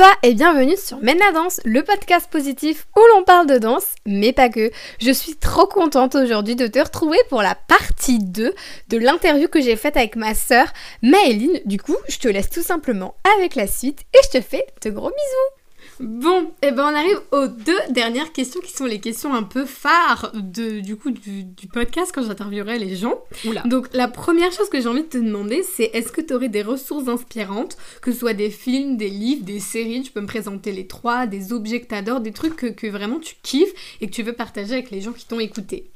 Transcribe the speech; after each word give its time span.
toi 0.00 0.14
et 0.22 0.32
bienvenue 0.32 0.78
sur 0.78 0.96
Mène 1.02 1.18
la 1.18 1.30
danse, 1.30 1.60
le 1.66 1.82
podcast 1.82 2.26
positif 2.30 2.86
où 2.96 3.00
l'on 3.12 3.22
parle 3.22 3.46
de 3.46 3.58
danse, 3.58 3.84
mais 4.06 4.32
pas 4.32 4.48
que. 4.48 4.70
Je 4.98 5.10
suis 5.10 5.36
trop 5.36 5.66
contente 5.66 6.14
aujourd'hui 6.14 6.56
de 6.56 6.66
te 6.68 6.78
retrouver 6.78 7.18
pour 7.28 7.42
la 7.42 7.54
partie 7.54 8.18
2 8.18 8.54
de 8.88 8.96
l'interview 8.96 9.46
que 9.48 9.60
j'ai 9.60 9.76
faite 9.76 9.98
avec 9.98 10.16
ma 10.16 10.34
sœur 10.34 10.68
Maëline. 11.02 11.60
Du 11.66 11.78
coup, 11.78 11.98
je 12.08 12.16
te 12.16 12.28
laisse 12.28 12.48
tout 12.48 12.62
simplement 12.62 13.14
avec 13.36 13.56
la 13.56 13.66
suite 13.66 14.00
et 14.14 14.18
je 14.24 14.38
te 14.38 14.42
fais 14.42 14.64
de 14.82 14.88
gros 14.88 15.10
bisous. 15.10 15.59
Bon, 16.00 16.44
et 16.62 16.68
eh 16.68 16.70
ben 16.70 16.84
on 16.84 16.96
arrive 16.96 17.20
aux 17.30 17.46
deux 17.46 17.78
dernières 17.90 18.32
questions 18.32 18.60
qui 18.60 18.72
sont 18.72 18.86
les 18.86 19.00
questions 19.00 19.34
un 19.34 19.42
peu 19.42 19.66
phares 19.66 20.32
de, 20.34 20.80
du 20.80 20.96
coup 20.96 21.10
du, 21.10 21.44
podcast 21.70 22.10
quand 22.14 22.22
j'interviewerai 22.22 22.78
les 22.78 22.96
gens. 22.96 23.22
Donc 23.66 23.88
la 23.92 24.08
première 24.08 24.50
chose 24.50 24.70
que 24.70 24.80
j'ai 24.80 24.88
envie 24.88 25.02
de 25.02 25.08
te 25.08 25.18
demander 25.18 25.62
c'est 25.62 25.90
est-ce 25.92 26.10
que 26.10 26.22
tu 26.22 26.32
aurais 26.32 26.48
des 26.48 26.62
ressources 26.62 27.08
inspirantes, 27.08 27.76
que 28.00 28.12
ce 28.12 28.18
soit 28.18 28.32
des 28.32 28.48
films, 28.48 28.96
des 28.96 29.10
livres, 29.10 29.44
des 29.44 29.60
séries, 29.60 30.02
tu 30.02 30.10
peux 30.10 30.22
me 30.22 30.26
présenter 30.26 30.72
les 30.72 30.86
trois, 30.86 31.26
des 31.26 31.52
objets 31.52 31.82
que 31.82 31.88
tu 31.88 31.94
adores, 31.94 32.20
des 32.20 32.32
trucs 32.32 32.56
que, 32.56 32.66
que 32.66 32.86
vraiment 32.86 33.18
tu 33.18 33.34
kiffes 33.42 33.98
et 34.00 34.06
que 34.06 34.12
tu 34.12 34.22
veux 34.22 34.32
partager 34.32 34.72
avec 34.72 34.90
les 34.90 35.02
gens 35.02 35.12
qui 35.12 35.26
t'ont 35.26 35.40
écouté? 35.40 35.90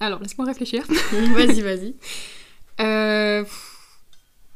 Alors 0.00 0.20
laisse-moi 0.20 0.46
réfléchir. 0.46 0.84
vas-y, 1.34 1.60
vas-y. 1.60 1.94
Euh 2.80 3.44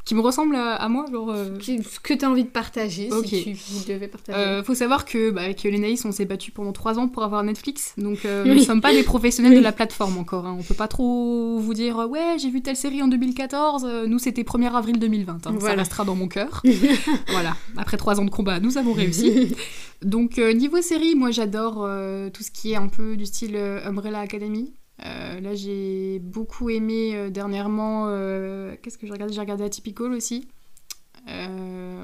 qui 0.07 0.15
me 0.15 0.21
ressemble 0.21 0.55
à, 0.55 0.89
moi 0.89 1.05
genre 1.11 1.31
euh, 1.31 1.59
ce 1.61 1.99
que 1.99 2.15
tu 2.15 2.25
as 2.25 2.31
envie 2.31 2.45
de 2.45 2.49
partager 2.49 3.11
si 3.25 3.57
tu 3.85 3.93
devais 3.93 4.07
partager. 4.07 4.39
Euh, 4.39 4.63
faut 4.63 4.77
savoir 4.77 5.05
que 5.05 5.31
bah, 5.31 5.43
avec 5.43 5.65
l'Enaïs 5.65 6.05
on 6.05 6.13
s'est 6.13 6.25
battu 6.25 6.53
pendant 6.53 6.73
trois 6.73 6.97
ans 7.01 7.09
pour 7.09 7.25
avoir 7.25 7.43
Netflix 7.43 7.93
donc 7.99 8.25
euh, 8.25 8.45
nous 8.45 8.55
ne 8.55 8.61
sommes 8.61 8.81
pas 8.81 8.93
des 8.93 9.03
professionnels 9.03 9.57
de 9.57 9.63
la 9.63 9.73
plateforme 9.73 10.17
encore 10.17 10.47
hein. 10.47 10.57
on 10.59 10.63
peut 10.63 10.75
pas 10.75 10.87
trop 10.87 11.59
vous 11.59 11.75
dire 11.75 11.97
ouais 12.09 12.37
j'ai 12.39 12.51
vu 12.51 12.63
telle 12.63 12.77
série 12.77 13.03
en 13.03 13.09
2014 13.09 14.07
nous 14.07 14.21
c'était 14.21 14.43
1er 14.43 14.73
avril 14.73 15.01
2020 15.01 15.45
hein. 15.49 15.55
ça 15.61 15.75
restera 15.75 16.05
dans 16.05 16.15
mon 16.15 16.29
cœur. 16.29 16.63
Voilà. 17.29 17.57
Après 17.77 17.97
trois 17.97 18.21
ans 18.21 18.25
de 18.25 18.31
combat 18.31 18.61
nous 18.61 18.79
avons 18.79 18.93
réussi. 18.93 19.55
Donc 20.03 20.39
niveau 20.39 20.81
série 20.83 21.17
moi 21.17 21.33
j'adore 21.33 21.89
tout 22.33 22.43
ce 22.45 22.51
qui 22.53 22.73
est 22.73 22.77
un 22.77 22.89
peu 22.89 23.17
du 23.17 23.27
style 23.27 23.57
Umbrella 23.57 24.21
Academy 24.21 24.73
euh, 25.05 25.41
là, 25.41 25.55
j'ai 25.55 26.19
beaucoup 26.21 26.71
aimé 26.71 27.13
euh, 27.15 27.31
dernièrement. 27.31 28.07
Euh, 28.09 28.75
qu'est-ce 28.83 28.99
que 28.99 29.07
j'ai 29.07 29.13
regardé 29.13 29.35
J'ai 29.35 29.41
regardé 29.41 29.65
Atypical 29.65 30.13
aussi. 30.13 30.49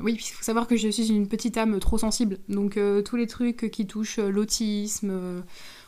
oui, 0.02 0.14
il 0.14 0.18
faut 0.18 0.42
savoir 0.42 0.66
que 0.66 0.76
je 0.76 0.88
suis 0.88 1.08
une 1.08 1.28
petite 1.28 1.56
âme 1.56 1.78
trop 1.78 1.96
sensible. 1.96 2.38
Donc, 2.48 2.78
tous 3.04 3.16
les 3.16 3.26
trucs 3.26 3.70
qui 3.70 3.86
touchent 3.86 4.18
l'autisme 4.18 5.42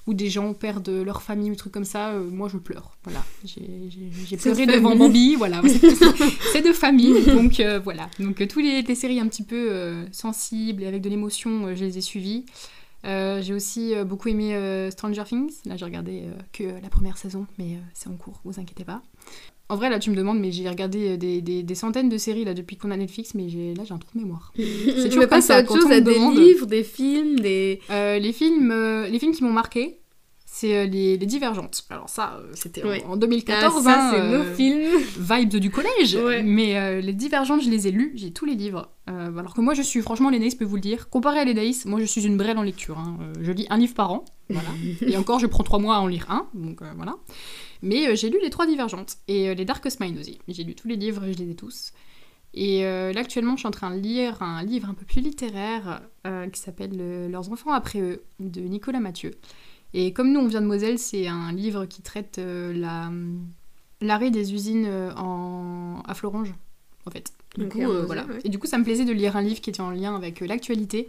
ou 0.07 0.15
des 0.15 0.29
gens 0.29 0.53
perdent 0.53 0.89
leur 0.89 1.23
famille 1.23 1.51
ou 1.51 1.57
trucs 1.57 1.73
comme 1.73 1.85
ça, 1.85 2.13
moi 2.13 2.49
je 2.49 2.59
pleure. 2.59 2.97
Voilà, 3.03 3.25
j'ai 3.45 4.37
pleuré 4.37 4.67
devant 4.67 4.95
Bambi, 4.95 5.35
voilà, 5.35 5.63
c'est 6.53 6.63
de 6.63 6.73
famille, 6.73 7.25
donc 7.27 7.61
voilà. 7.83 8.09
Donc 8.21 8.47
tous 8.47 8.61
les, 8.61 8.83
les, 8.83 8.95
séries 8.95 9.19
un 9.19 9.27
petit 9.27 9.43
peu 9.43 10.05
sensibles 10.13 10.85
et 10.85 10.87
avec 10.87 11.03
de 11.03 11.09
l'émotion, 11.09 11.75
je 11.75 11.85
les 11.85 11.99
ai 11.99 12.03
suivies. 12.03 12.45
Euh, 13.05 13.43
j'ai 13.43 13.55
aussi 13.55 13.95
euh, 13.95 14.05
beaucoup 14.05 14.29
aimé 14.29 14.55
euh, 14.55 14.91
Stranger 14.91 15.25
Things. 15.25 15.53
Là, 15.67 15.77
j'ai 15.77 15.85
regardé 15.85 16.25
que 16.53 16.65
la 16.65 16.89
première 16.89 17.19
saison, 17.19 17.47
mais 17.59 17.79
c'est 17.93 18.09
en 18.09 18.17
cours, 18.17 18.41
vous 18.45 18.59
inquiétez 18.59 18.85
pas. 18.85 19.03
En 19.71 19.77
vrai, 19.77 19.89
là, 19.89 19.99
tu 19.99 20.11
me 20.11 20.17
demandes, 20.17 20.39
mais 20.39 20.53
j'ai 20.53 20.69
regardé 20.69 21.17
des, 21.17 21.41
des, 21.41 21.75
centaines 21.75 22.11
de 22.11 22.19
séries 22.19 22.45
là 22.45 22.53
depuis 22.53 22.77
qu'on 22.77 22.91
a 22.91 22.97
Netflix, 22.97 23.35
mais 23.35 23.47
là, 23.75 23.83
j'ai 23.85 23.95
un 23.95 23.99
trou 23.99 24.11
de 24.15 24.21
mémoire. 24.21 24.53
C'est 24.57 25.09
toujours 25.09 25.27
pas 25.27 25.41
ça. 25.41 25.61
Autre 25.61 25.81
chose, 25.81 25.91
à 25.91 26.01
des 26.01 26.19
livres, 26.19 26.67
des 26.67 26.85
films, 26.85 27.41
des. 27.41 27.81
les 27.89 28.33
films, 28.33 28.73
les 29.11 29.19
films 29.19 29.33
qui 29.33 29.43
m'ont 29.43 29.53
marqué 29.53 29.99
c'est 30.57 30.87
les, 30.87 31.17
les, 31.17 31.27
Divergentes. 31.27 31.85
Alors 31.91 32.09
ça, 32.09 32.41
c'était 32.53 32.83
en, 33.05 33.17
2014. 33.17 33.75
Ah, 33.77 33.83
ça, 33.83 34.09
hein, 34.09 34.13
c'est 34.13 34.39
nos 34.39 34.45
films. 34.55 35.01
Vibes 35.19 35.57
du 35.57 35.71
collège. 35.71 36.17
Mais 36.45 37.03
les 37.03 37.13
Divergentes, 37.13 37.63
je 37.63 37.71
les 37.71 37.89
ai 37.89 37.91
lus, 37.91 38.13
j'ai 38.15 38.33
tous 38.33 38.45
les 38.45 38.55
livres. 38.55 38.89
Euh, 39.11 39.37
alors 39.37 39.53
que 39.53 39.61
moi, 39.61 39.75
je 39.75 39.83
suis, 39.83 40.01
franchement, 40.01 40.31
l'Enaïs 40.31 40.55
peut 40.55 40.65
vous 40.65 40.77
le 40.77 40.81
dire, 40.81 41.11
comparé 41.11 41.41
à 41.41 41.45
l'Enaïs, 41.45 41.85
moi 41.85 42.01
je 42.01 42.07
suis 42.07 42.25
une 42.25 42.37
brêle 42.37 42.57
en 42.57 42.63
lecture. 42.63 42.99
Hein. 42.99 43.19
Euh, 43.21 43.33
je 43.43 43.53
lis 43.53 43.67
un 43.69 43.77
livre 43.77 43.95
par 43.95 44.11
an, 44.13 44.25
voilà. 44.49 44.69
et 45.07 45.17
encore, 45.17 45.39
je 45.39 45.47
prends 45.47 45.63
trois 45.63 45.79
mois 45.79 45.97
à 45.97 46.01
en 46.01 46.07
lire 46.07 46.31
un, 46.31 46.49
donc 46.55 46.81
euh, 46.81 46.91
voilà. 46.97 47.17
Mais 47.83 48.17
j'ai 48.17 48.31
lu 48.31 48.39
les 48.43 48.51
trois 48.51 48.67
divergentes, 48.67 49.17
et 49.29 49.55
les 49.55 49.65
Darkest 49.67 50.01
Mind 50.01 50.19
aussi. 50.19 50.39
J'ai 50.49 50.65
lu 50.65 50.75
tous 50.75 50.89
les 50.89 50.97
livres, 50.97 51.23
je 51.31 51.37
les 51.37 51.51
ai 51.51 51.55
tous. 51.55 51.93
Et 52.55 52.83
là, 52.83 53.21
actuellement, 53.21 53.57
je 53.57 53.59
suis 53.59 53.69
en 53.69 53.73
train 53.73 53.95
de 53.95 54.01
lire 54.01 54.41
un 54.41 54.63
livre 54.63 54.89
un 54.89 54.95
peu 54.95 55.05
plus 55.05 55.21
littéraire 55.21 56.01
qui 56.51 56.61
s'appelle 56.61 57.29
Leurs 57.31 57.53
enfants 57.53 57.73
après 57.73 58.01
eux, 58.01 58.23
de 58.41 58.63
Nicolas 58.63 59.01
Mathieu. 59.01 59.33
Et 59.95 60.13
comme 60.13 60.31
nous, 60.33 60.41
on 60.41 60.47
vient 60.47 60.61
de 60.61 60.67
Moselle, 60.67 60.99
c'est 60.99 61.29
un 61.29 61.53
livre 61.53 61.87
qui 61.87 62.03
traite 62.03 62.39
l'arrêt 64.01 64.31
des 64.31 64.53
usines 64.53 64.87
en, 65.17 66.03
à 66.07 66.15
Florange, 66.15 66.53
en 67.07 67.11
fait. 67.11 67.33
Du 67.57 67.69
coup, 67.69 67.83
euh, 67.83 68.05
voilà. 68.05 68.27
Et 68.43 68.49
du 68.49 68.59
coup, 68.59 68.67
ça 68.67 68.79
me 68.79 68.85
plaisait 68.85 69.05
de 69.05 69.13
lire 69.13 69.37
un 69.37 69.43
livre 69.43 69.61
qui 69.61 69.71
était 69.71 69.81
en 69.81 69.91
lien 69.91 70.17
avec 70.17 70.43
euh, 70.43 70.47
l'actualité. 70.47 71.09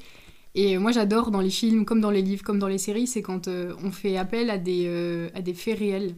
Et 0.53 0.78
moi, 0.78 0.91
j'adore 0.91 1.31
dans 1.31 1.41
les 1.41 1.50
films, 1.50 1.85
comme 1.85 2.00
dans 2.00 2.12
les 2.12 2.22
livres, 2.22 2.44
comme 2.44 2.59
dans 2.59 2.68
les 2.68 2.78
séries, 2.78 3.07
c'est 3.07 3.22
quand 3.22 3.47
euh, 3.47 3.74
on 3.84 3.91
fait 3.91 4.16
appel 4.16 4.50
à 4.50 4.57
des, 4.57 5.29
à 5.34 5.41
des 5.41 5.53
faits 5.53 5.79
réels. 5.79 6.16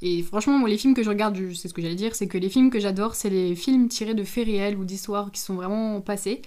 Et 0.00 0.22
franchement, 0.22 0.58
moi, 0.58 0.68
les 0.68 0.78
films 0.78 0.94
que 0.94 1.02
je 1.02 1.08
regarde, 1.08 1.36
sais 1.52 1.68
ce 1.68 1.74
que 1.74 1.82
j'allais 1.82 1.96
dire, 1.96 2.14
c'est 2.14 2.28
que 2.28 2.38
les 2.38 2.48
films 2.48 2.70
que 2.70 2.78
j'adore, 2.78 3.14
c'est 3.14 3.30
les 3.30 3.54
films 3.56 3.88
tirés 3.88 4.14
de 4.14 4.22
faits 4.22 4.46
réels 4.46 4.76
ou 4.76 4.84
d'histoires 4.84 5.32
qui 5.32 5.40
sont 5.40 5.56
vraiment 5.56 6.00
passés. 6.00 6.40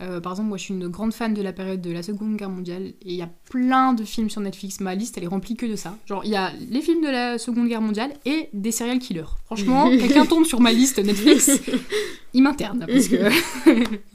Euh, 0.00 0.20
par 0.20 0.32
exemple, 0.32 0.48
moi 0.48 0.58
je 0.58 0.64
suis 0.64 0.74
une 0.74 0.88
grande 0.88 1.12
fan 1.12 1.34
de 1.34 1.42
la 1.42 1.52
période 1.52 1.80
de 1.80 1.90
la 1.90 2.02
Seconde 2.02 2.36
Guerre 2.36 2.50
mondiale 2.50 2.82
et 2.82 2.94
il 3.02 3.14
y 3.14 3.22
a 3.22 3.28
plein 3.50 3.92
de 3.94 4.04
films 4.04 4.30
sur 4.30 4.40
Netflix. 4.40 4.80
Ma 4.80 4.94
liste 4.94 5.18
elle 5.18 5.24
est 5.24 5.28
remplie 5.28 5.56
que 5.56 5.66
de 5.66 5.74
ça. 5.74 5.96
Genre, 6.06 6.24
il 6.24 6.30
y 6.30 6.36
a 6.36 6.52
les 6.70 6.80
films 6.80 7.02
de 7.02 7.10
la 7.10 7.38
Seconde 7.38 7.68
Guerre 7.68 7.80
mondiale 7.80 8.12
et 8.24 8.48
des 8.52 8.70
serial 8.70 9.00
killers. 9.00 9.24
Franchement, 9.46 9.90
quelqu'un 9.90 10.26
tombe 10.26 10.44
sur 10.44 10.60
ma 10.60 10.72
liste 10.72 10.98
Netflix, 10.98 11.50
il 12.34 12.42
m'interne 12.42 12.86
parce 12.86 13.08
que, 13.08 13.28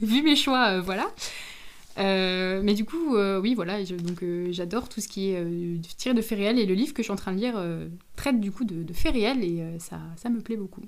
vu 0.00 0.22
mes 0.22 0.36
choix, 0.36 0.68
euh, 0.68 0.80
voilà. 0.80 1.10
Euh, 1.98 2.60
mais 2.64 2.74
du 2.74 2.84
coup, 2.84 3.16
oui, 3.40 3.54
voilà, 3.54 3.84
donc 3.84 4.24
j'adore 4.50 4.88
tout 4.88 5.00
ce 5.00 5.06
qui 5.06 5.30
est 5.30 5.46
tiré 5.96 6.14
de 6.14 6.22
faits 6.22 6.38
réels 6.38 6.58
et 6.58 6.66
le 6.66 6.74
livre 6.74 6.92
que 6.92 7.02
je 7.02 7.04
suis 7.04 7.12
en 7.12 7.16
train 7.16 7.32
de 7.32 7.38
lire 7.38 7.54
traite 8.16 8.40
du 8.40 8.50
coup 8.50 8.64
de, 8.64 8.82
de 8.82 8.92
faits 8.92 9.12
réels 9.12 9.44
et 9.44 9.62
ça, 9.78 10.00
ça 10.16 10.28
me 10.28 10.40
plaît 10.40 10.56
beaucoup. 10.56 10.82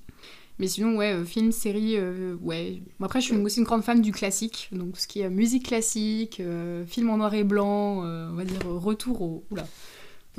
Mais 0.59 0.69
sinon, 0.69 0.97
ouais, 0.97 1.13
euh, 1.13 1.25
film, 1.25 1.53
série, 1.53 1.97
euh, 1.97 2.35
ouais. 2.41 2.81
après, 3.03 3.21
je 3.21 3.27
suis 3.27 3.37
aussi 3.37 3.59
une 3.59 3.65
grande 3.65 3.83
fan 3.83 4.01
du 4.01 4.13
classique, 4.13 4.71
donc 4.73 4.97
ce 4.97 5.07
qui 5.07 5.21
est 5.21 5.29
musique 5.29 5.67
classique, 5.67 6.41
euh, 6.41 6.87
film 6.87 7.11
en 7.11 7.19
noir 7.19 7.35
et 7.35 7.45
blanc, 7.45 7.99
on 7.99 8.35
va 8.35 8.45
dire 8.45 8.61
retour 8.67 9.21
au. 9.23 9.45
Oula, 9.51 9.67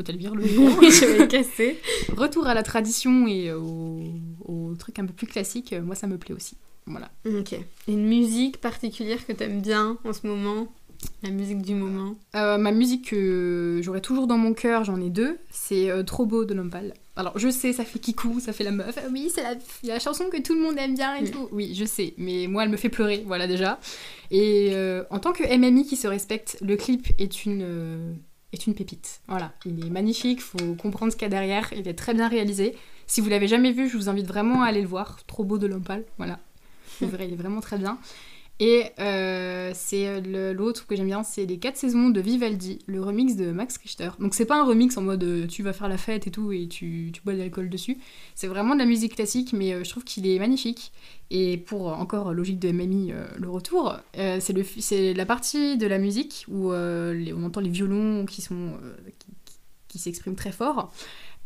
lire 0.09 0.35
le 0.35 0.43
je 0.47 1.17
vais 1.17 1.27
casser. 1.27 1.79
Retour 2.15 2.47
à 2.47 2.53
la 2.53 2.63
tradition 2.63 3.27
et 3.27 3.51
au, 3.51 4.03
au 4.45 4.73
truc 4.77 4.99
un 4.99 5.05
peu 5.05 5.13
plus 5.13 5.27
classique, 5.27 5.73
moi 5.83 5.95
ça 5.95 6.07
me 6.07 6.17
plaît 6.17 6.35
aussi. 6.35 6.55
Voilà. 6.85 7.09
Ok. 7.25 7.55
Une 7.87 8.05
musique 8.05 8.61
particulière 8.61 9.25
que 9.25 9.33
t'aimes 9.33 9.61
bien 9.61 9.97
en 10.03 10.13
ce 10.13 10.25
moment? 10.25 10.67
La 11.21 11.29
musique 11.29 11.61
du 11.61 11.75
moment? 11.75 12.15
Ma 12.33 12.71
musique 12.71 13.09
que 13.09 13.81
j'aurai 13.83 14.01
toujours 14.01 14.25
dans 14.25 14.37
mon 14.37 14.53
cœur, 14.53 14.83
j'en 14.83 14.99
ai 15.01 15.09
deux, 15.09 15.37
c'est 15.51 15.91
Trop 16.05 16.25
beau 16.25 16.45
de 16.45 16.53
Lompal. 16.53 16.93
Alors 17.17 17.37
je 17.37 17.49
sais, 17.49 17.73
ça 17.73 17.83
fait 17.83 17.99
kikou, 17.99 18.39
ça 18.39 18.53
fait 18.53 18.63
la 18.63 18.71
meuf. 18.71 18.97
Oui, 19.11 19.31
c'est 19.33 19.43
la, 19.83 19.99
chanson 19.99 20.25
que 20.31 20.39
tout 20.41 20.53
le 20.53 20.61
monde 20.61 20.77
aime 20.77 20.93
bien 20.93 21.15
et 21.15 21.23
mm. 21.23 21.31
tout. 21.31 21.49
Oui, 21.51 21.73
je 21.75 21.83
sais, 21.83 22.13
mais 22.17 22.47
moi 22.47 22.63
elle 22.63 22.69
me 22.69 22.77
fait 22.77 22.89
pleurer, 22.89 23.23
voilà 23.25 23.47
déjà. 23.47 23.79
Et 24.31 24.69
euh, 24.73 25.03
en 25.09 25.19
tant 25.19 25.33
que 25.33 25.43
MMI 25.43 25.85
qui 25.85 25.97
se 25.97 26.07
respecte, 26.07 26.57
le 26.61 26.77
clip 26.77 27.07
est 27.17 27.45
une, 27.45 27.63
euh, 27.63 28.13
est 28.53 28.67
une 28.67 28.75
pépite. 28.75 29.21
Voilà, 29.27 29.51
il 29.65 29.85
est 29.85 29.89
magnifique, 29.89 30.41
faut 30.41 30.75
comprendre 30.75 31.11
ce 31.11 31.17
qu'il 31.17 31.25
y 31.25 31.27
a 31.27 31.29
derrière, 31.29 31.73
il 31.73 31.87
est 31.87 31.95
très 31.95 32.13
bien 32.13 32.27
réalisé. 32.27 32.75
Si 33.07 33.21
vous 33.21 33.29
l'avez 33.29 33.47
jamais 33.47 33.71
vu, 33.71 33.89
je 33.89 33.97
vous 33.97 34.09
invite 34.09 34.27
vraiment 34.27 34.63
à 34.63 34.67
aller 34.67 34.81
le 34.81 34.87
voir. 34.87 35.19
Trop 35.25 35.43
beau 35.43 35.57
de 35.57 35.65
l'Ompal, 35.65 36.03
voilà. 36.17 36.39
Verrez, 37.01 37.25
il 37.25 37.33
est 37.33 37.37
vraiment 37.37 37.61
très 37.61 37.77
bien. 37.77 37.97
Et 38.59 38.85
euh, 38.99 39.71
c'est 39.75 40.07
euh, 40.07 40.53
l'autre 40.53 40.87
que 40.87 40.95
j'aime 40.95 41.05
bien, 41.05 41.21
c'est 41.21 41.45
les 41.45 41.59
4 41.59 41.77
saisons 41.77 42.09
de 42.09 42.19
Vivaldi, 42.19 42.79
le 42.87 43.03
remix 43.03 43.35
de 43.35 43.51
Max 43.51 43.77
Richter. 43.77 44.09
Donc 44.19 44.33
c'est 44.33 44.45
pas 44.45 44.59
un 44.59 44.65
remix 44.65 44.97
en 44.97 45.03
mode 45.03 45.23
euh, 45.23 45.45
tu 45.45 45.61
vas 45.61 45.73
faire 45.73 45.87
la 45.87 45.97
fête 45.97 46.25
et 46.25 46.31
tout 46.31 46.51
et 46.51 46.67
tu, 46.67 47.11
bois 47.23 47.33
de 47.33 47.37
l'alcool 47.37 47.69
dessus. 47.69 47.99
C'est 48.33 48.47
vraiment 48.47 48.73
de 48.73 48.79
la 48.79 48.87
musique 48.87 49.15
classique, 49.15 49.53
mais 49.53 49.83
je 49.83 49.89
trouve 49.89 50.03
qu'il 50.03 50.25
est 50.25 50.39
magnifique. 50.39 50.91
Et 51.29 51.57
pour 51.57 51.87
encore 51.87 52.33
logique 52.33 52.57
de 52.57 52.71
MMI, 52.71 53.13
le 53.37 53.49
retour, 53.49 53.97
c'est 54.13 55.13
la 55.13 55.25
partie 55.25 55.77
de 55.77 55.85
la 55.85 55.97
musique 55.97 56.45
où 56.47 56.71
on 56.71 57.43
entend 57.43 57.59
les 57.59 57.69
violons 57.69 58.25
qui 58.25 58.41
sont 58.41 58.77
qui 59.89 59.99
s'expriment 59.99 60.35
très 60.35 60.53
fort. 60.53 60.93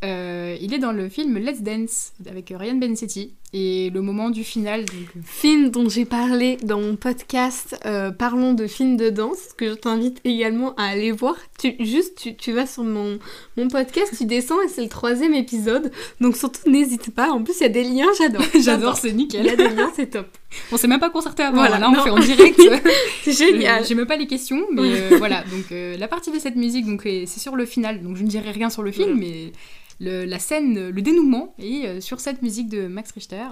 Il 0.02 0.72
est 0.72 0.78
dans 0.78 0.92
le 0.92 1.08
film 1.08 1.36
Let's 1.36 1.62
Dance 1.62 2.12
avec 2.26 2.54
Ryan 2.56 2.76
Bensetti 2.76 3.34
et 3.52 3.90
le 3.90 4.00
moment 4.00 4.30
du 4.30 4.44
final. 4.44 4.84
Donc... 4.84 5.08
Euh, 5.16 5.20
film 5.24 5.70
dont 5.70 5.88
j'ai 5.88 6.04
parlé 6.04 6.56
dans 6.62 6.80
mon 6.80 6.96
podcast 6.96 7.76
euh, 7.84 8.10
Parlons 8.10 8.54
de 8.54 8.66
films 8.66 8.96
de 8.96 9.10
danse 9.10 9.52
que 9.56 9.68
je 9.68 9.74
t'invite 9.74 10.20
également 10.24 10.74
à 10.76 10.84
aller 10.84 11.12
voir. 11.12 11.36
Tu, 11.58 11.74
juste, 11.80 12.18
tu, 12.18 12.36
tu 12.36 12.52
vas 12.52 12.66
sur 12.66 12.82
mon, 12.82 13.18
mon 13.56 13.68
podcast, 13.68 14.14
tu 14.16 14.24
descends 14.24 14.60
et 14.62 14.68
c'est 14.68 14.82
le 14.82 14.88
troisième 14.88 15.34
épisode. 15.34 15.92
Donc 16.20 16.36
surtout 16.36 16.70
n'hésite 16.70 17.14
pas. 17.14 17.30
En 17.30 17.42
plus, 17.42 17.54
il 17.60 17.62
y 17.62 17.66
a 17.66 17.68
des 17.68 17.84
liens, 17.84 18.08
j'adore. 18.18 18.42
j'adore, 18.60 18.96
c'est 18.96 19.12
nickel. 19.12 19.44
Il 19.44 19.46
y 19.46 19.50
a 19.50 19.56
des 19.56 19.68
liens, 19.68 19.92
c'est 19.94 20.10
top. 20.10 20.28
On 20.70 20.76
s'est 20.76 20.88
même 20.88 21.00
pas 21.00 21.10
concerté 21.10 21.42
avant. 21.42 21.58
Voilà, 21.58 21.78
là 21.78 21.90
on 21.90 22.02
fait 22.02 22.10
en 22.10 22.18
direct. 22.18 22.60
c'est 23.22 23.32
génial. 23.32 23.84
J'ai 23.84 23.94
même 23.94 24.06
pas 24.06 24.16
les 24.16 24.26
questions, 24.26 24.66
mais 24.70 25.16
voilà. 25.16 25.44
Donc 25.44 25.66
la 25.70 26.08
partie 26.08 26.30
de 26.30 26.38
cette 26.38 26.56
musique, 26.56 26.86
donc 26.86 27.02
c'est 27.04 27.40
sur 27.40 27.56
le 27.56 27.66
final. 27.66 28.02
Donc 28.02 28.16
je 28.16 28.22
ne 28.22 28.28
dirai 28.28 28.50
rien 28.50 28.70
sur 28.70 28.82
le 28.82 28.92
film, 28.92 29.18
mais 29.18 29.52
la 30.00 30.38
scène, 30.38 30.90
le 30.90 31.02
dénouement 31.02 31.54
est 31.58 31.86
euh, 31.86 32.00
sur 32.00 32.20
cette 32.20 32.42
musique 32.42 32.68
de 32.68 32.86
Max 32.86 33.12
Richter. 33.12 33.48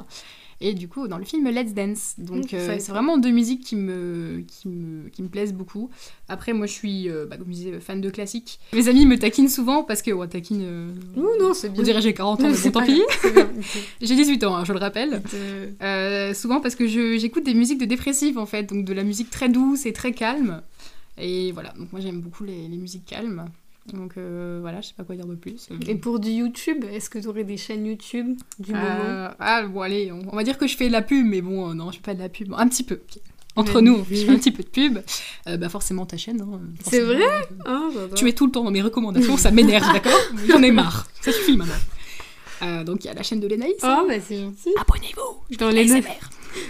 et 0.61 0.75
du 0.75 0.89
coup 0.89 1.09
dans 1.09 1.19
le 1.19 1.25
film 1.25 1.49
Let's 1.49 1.73
Dance. 1.73 2.15
Donc 2.19 2.53
euh, 2.53 2.77
c'est 2.79 2.93
vraiment 2.93 3.19
deux 3.19 3.31
musiques 3.31 3.65
qui 3.65 3.77
me, 3.77 4.45
qui 4.47 4.69
me, 4.69 5.09
qui 5.09 5.23
me 5.23 5.29
plaisent 5.29 5.55
beaucoup. 5.55 5.91
Après 6.29 6.53
moi 6.53 6.67
je 6.67 6.73
suis, 6.73 7.09
euh, 7.09 7.27
bah, 7.27 7.37
comme 7.37 7.49
je 7.49 7.53
disais, 7.53 7.81
fan 7.81 8.01
de 8.01 8.11
classique. 8.11 8.61
Mes 8.73 8.89
amis 8.89 9.07
me 9.07 9.19
taquinent 9.19 9.49
souvent 9.49 9.83
parce 9.83 10.03
que, 10.03 10.11
ouais, 10.11 10.29
taquine... 10.29 10.63
Euh, 10.63 10.89
non, 11.17 11.55
c'est 11.55 11.71
bien. 11.71 11.81
On 11.81 11.85
dirait 11.85 12.03
j'ai 12.03 12.15
40 12.15 12.41
ans, 12.43 12.51
mais 12.51 12.71
bon 12.71 12.71
tant 12.71 12.85
pis. 12.85 13.03
j'ai 14.03 14.15
18 14.15 14.45
ans, 14.45 14.57
hein, 14.57 14.65
je 14.65 14.73
le 14.73 14.79
rappelle. 14.79 15.23
souvent 16.35 16.61
parce 16.61 16.75
que 16.75 16.87
j'écoute 16.87 17.45
des 17.45 17.55
musiques 17.55 17.81
de 17.81 17.87
dépressives 17.87 18.39
en 18.39 18.47
fait, 18.47 18.65
donc 18.65 18.85
de 18.85 18.93
la 18.93 19.03
musique 19.03 19.31
très 19.31 19.49
douce 19.49 19.87
et 19.87 19.93
très 19.93 20.13
calme. 20.13 20.63
Et 21.19 21.53
voilà, 21.53 21.73
donc 21.79 21.93
moi 21.93 22.01
j'aime 22.01 22.21
beaucoup 22.21 22.45
les, 22.45 22.69
les 22.69 22.77
musiques 22.77 23.05
calmes. 23.05 23.47
Donc 23.93 24.13
euh, 24.17 24.59
voilà, 24.61 24.81
je 24.81 24.89
sais 24.89 24.95
pas 24.97 25.05
quoi 25.05 25.17
dire 25.17 25.27
de 25.27 25.35
plus. 25.35 25.69
Et 25.89 25.95
pour 25.95 26.21
du 26.21 26.31
YouTube, 26.31 26.85
est-ce 26.91 27.11
que 27.11 27.19
tu 27.19 27.27
aurais 27.27 27.45
des 27.45 27.57
chaînes 27.57 27.87
YouTube 27.87 28.39
du 28.59 28.73
moment 28.73 28.85
euh, 28.85 29.29
Ah 29.39 29.63
bon 29.67 29.81
allez, 29.81 30.13
on, 30.13 30.37
va 30.37 30.45
dire 30.45 30.59
que 30.59 30.67
je 30.67 30.77
fais 30.77 30.89
de 30.89 30.93
la 30.93 31.03
pub, 31.03 31.25
mais 31.27 31.41
bon, 31.41 31.71
euh, 31.71 31.75
non, 31.75 31.91
je 31.91 31.97
fais 31.97 32.03
pas 32.03 32.15
de 32.15 32.21
la 32.21 32.29
pub. 32.29 32.53
Un 32.57 32.69
petit 32.69 32.85
peu. 32.85 33.01
Entre 33.57 33.81
nous, 33.81 34.05
je 34.09 34.15
fais 34.15 34.31
un 34.31 34.37
petit 34.37 34.53
peu 34.53 34.63
de 34.63 34.69
pub. 34.69 34.99
bah 35.47 35.69
forcément 35.69 36.07
ta 36.07 36.17
chaîne. 36.17 36.41
Hein, 36.41 36.61
c'est 36.83 37.01
vrai 37.01 37.25
ah, 37.67 37.89
Tu 38.15 38.29
es 38.29 38.33
tout 38.33 38.47
le 38.47 38.53
temps 38.53 38.65
dans 38.65 38.71
mes 38.71 38.83
recommandations, 38.83 39.37
ça 39.37 39.51
m'énerve, 39.51 39.87
d'accord? 39.93 40.21
J'en 40.49 40.63
ai 40.63 40.71
marre. 40.71 41.09
Ça 41.21 41.33
suffit 41.33 41.57
maintenant. 41.57 42.85
donc 42.85 43.05
il 43.05 43.09
y 43.09 43.11
a 43.11 43.15
la 43.15 43.23
chaîne 43.23 43.41
de 43.41 43.49
l'Enaïs. 43.49 43.75
Oh 43.83 43.87
hein. 43.87 44.05
bah 44.07 44.15
c'est 44.21 44.41
gentil. 44.41 44.71
Abonnez-vous. 44.81 45.57
Dans 45.59 45.71
les 45.71 45.87
notes. 45.87 46.05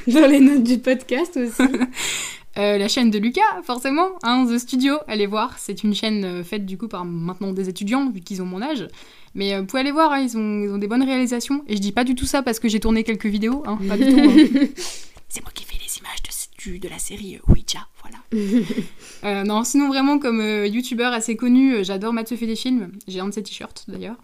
Dans 0.06 0.26
les 0.26 0.40
notes 0.40 0.64
du 0.64 0.78
podcast 0.78 1.36
aussi. 1.36 1.62
Euh, 2.60 2.76
la 2.76 2.88
chaîne 2.88 3.10
de 3.10 3.18
Lucas, 3.18 3.62
forcément, 3.62 4.10
hein, 4.22 4.46
The 4.46 4.58
Studio, 4.58 4.96
allez 5.08 5.26
voir. 5.26 5.58
C'est 5.58 5.82
une 5.82 5.94
chaîne 5.94 6.24
euh, 6.24 6.44
faite 6.44 6.66
du 6.66 6.76
coup 6.76 6.88
par 6.88 7.06
maintenant 7.06 7.52
des 7.52 7.70
étudiants, 7.70 8.10
vu 8.10 8.20
qu'ils 8.20 8.42
ont 8.42 8.44
mon 8.44 8.60
âge. 8.60 8.86
Mais 9.34 9.54
euh, 9.54 9.60
vous 9.60 9.66
pouvez 9.66 9.80
aller 9.80 9.92
voir, 9.92 10.12
hein, 10.12 10.20
ils, 10.20 10.36
ont, 10.36 10.62
ils, 10.62 10.70
ont, 10.70 10.76
des 10.76 10.86
bonnes 10.86 11.02
réalisations. 11.02 11.64
Et 11.68 11.76
je 11.76 11.80
dis 11.80 11.92
pas 11.92 12.04
du 12.04 12.14
tout 12.14 12.26
ça 12.26 12.42
parce 12.42 12.58
que 12.58 12.68
j'ai 12.68 12.78
tourné 12.78 13.02
quelques 13.02 13.26
vidéos, 13.26 13.62
hein, 13.66 13.78
pas 13.88 13.96
du 13.96 14.04
tout. 14.04 14.20
C'est 15.28 15.42
moi 15.42 15.52
qui 15.54 15.64
fais 15.64 15.78
les 15.82 15.98
images 15.98 16.22
de, 16.22 16.78
de 16.78 16.88
la 16.88 16.98
série 16.98 17.38
Ouija, 17.48 17.86
voilà. 18.02 19.44
non, 19.44 19.64
sinon 19.64 19.88
vraiment 19.88 20.18
comme 20.18 20.42
youtubeur 20.66 21.12
assez 21.12 21.36
connu, 21.36 21.84
j'adore 21.84 22.12
Mathieu 22.12 22.36
fait 22.36 22.48
des 22.48 22.56
films. 22.56 22.92
J'ai 23.06 23.20
un 23.20 23.28
de 23.28 23.32
ses 23.32 23.42
t-shirts 23.42 23.84
d'ailleurs. 23.88 24.16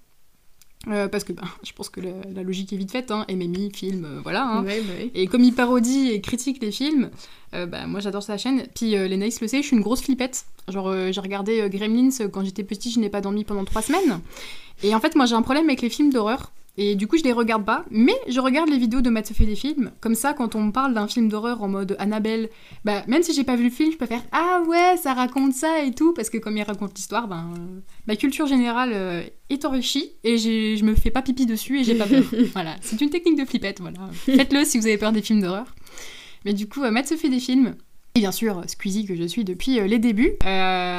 Euh, 0.88 1.08
parce 1.08 1.24
que 1.24 1.32
ben, 1.32 1.42
je 1.64 1.72
pense 1.72 1.88
que 1.88 2.00
la, 2.00 2.42
logique 2.42 2.72
est 2.72 2.76
vite 2.76 2.92
faite, 2.92 3.10
hein. 3.10 3.24
MMI, 3.28 3.72
film, 3.74 4.04
euh, 4.04 4.20
voilà. 4.22 4.46
Hein. 4.46 4.64
Et 5.14 5.26
comme 5.26 5.42
il 5.42 5.52
parodie 5.52 6.10
et 6.10 6.20
critique 6.20 6.62
les 6.62 6.70
films, 6.70 7.10
euh, 7.54 7.66
ben, 7.66 7.86
moi 7.86 8.00
j'adore 8.00 8.22
sa 8.22 8.38
chaîne. 8.38 8.62
Puis 8.74 8.90
les 8.90 9.16
Nice 9.16 9.40
le 9.40 9.48
sait, 9.48 9.62
je 9.62 9.66
suis 9.66 9.76
une 9.76 9.82
grosse 9.82 10.02
flippette. 10.02 10.46
Genre 10.68 10.92
j'ai 11.12 11.20
regardé 11.20 11.68
Gremlins 11.70 12.28
quand 12.32 12.44
j'étais 12.44 12.64
petit, 12.64 12.90
je 12.90 13.00
n'ai 13.00 13.08
pas 13.08 13.20
dormi 13.20 13.44
pendant 13.44 13.64
trois 13.64 13.82
semaines. 13.82 14.20
Et 14.82 14.94
en 14.94 15.00
fait 15.00 15.14
moi 15.16 15.26
j'ai 15.26 15.34
un 15.34 15.42
problème 15.42 15.66
avec 15.66 15.82
les 15.82 15.90
films 15.90 16.12
d'horreur. 16.12 16.52
Et 16.78 16.94
du 16.94 17.06
coup, 17.06 17.16
je 17.16 17.24
les 17.24 17.32
regarde 17.32 17.64
pas, 17.64 17.84
mais 17.90 18.14
je 18.28 18.38
regarde 18.38 18.68
les 18.68 18.76
vidéos 18.76 19.00
de 19.00 19.08
Mathieu 19.08 19.34
fait 19.34 19.46
des 19.46 19.56
films. 19.56 19.92
Comme 20.00 20.14
ça, 20.14 20.34
quand 20.34 20.54
on 20.54 20.64
me 20.64 20.72
parle 20.72 20.92
d'un 20.92 21.08
film 21.08 21.28
d'horreur 21.28 21.62
en 21.62 21.68
mode 21.68 21.96
Annabelle, 21.98 22.50
bah, 22.84 23.02
même 23.06 23.22
si 23.22 23.32
j'ai 23.32 23.44
pas 23.44 23.56
vu 23.56 23.64
le 23.64 23.70
film, 23.70 23.92
je 23.92 23.96
peux 23.96 24.06
faire 24.06 24.22
Ah 24.32 24.62
ouais, 24.66 24.96
ça 24.98 25.14
raconte 25.14 25.54
ça 25.54 25.82
et 25.82 25.92
tout, 25.92 26.12
parce 26.12 26.28
que 26.28 26.36
comme 26.36 26.56
il 26.56 26.62
raconte 26.62 26.94
l'histoire, 26.94 27.28
ben, 27.28 27.50
ma 28.06 28.16
culture 28.16 28.46
générale 28.46 28.90
euh, 28.92 29.22
est 29.48 29.64
enrichie 29.64 30.12
et 30.22 30.36
je 30.36 30.84
me 30.84 30.94
fais 30.94 31.10
pas 31.10 31.22
pipi 31.22 31.46
dessus 31.46 31.80
et 31.80 31.84
j'ai 31.84 31.94
pas 31.94 32.06
peur. 32.06 32.24
voilà, 32.52 32.76
c'est 32.82 33.00
une 33.00 33.10
technique 33.10 33.38
de 33.38 33.46
flippette, 33.46 33.80
voilà. 33.80 33.98
Faites-le 34.12 34.64
si 34.64 34.78
vous 34.78 34.86
avez 34.86 34.98
peur 34.98 35.12
des 35.12 35.22
films 35.22 35.40
d'horreur. 35.40 35.66
Mais 36.44 36.52
du 36.52 36.68
coup, 36.68 36.82
euh, 36.84 36.90
Mathieu 36.90 37.16
fait 37.16 37.28
des 37.28 37.40
films. 37.40 37.74
Et 38.16 38.20
bien 38.20 38.32
sûr, 38.32 38.62
Squeezie 38.66 39.04
que 39.04 39.14
je 39.14 39.24
suis 39.24 39.44
depuis 39.44 39.78
euh, 39.78 39.86
les 39.86 39.98
débuts. 39.98 40.32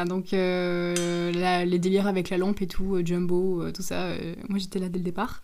donc 0.08 0.32
les 0.32 1.80
délires 1.80 2.08
avec 2.08 2.30
la 2.30 2.38
lampe 2.38 2.62
et 2.62 2.68
tout, 2.68 2.98
Jumbo, 3.04 3.70
tout 3.72 3.82
ça, 3.82 4.12
moi 4.48 4.60
j'étais 4.60 4.80
là 4.80 4.88
dès 4.88 5.00
le 5.00 5.04
départ. 5.04 5.42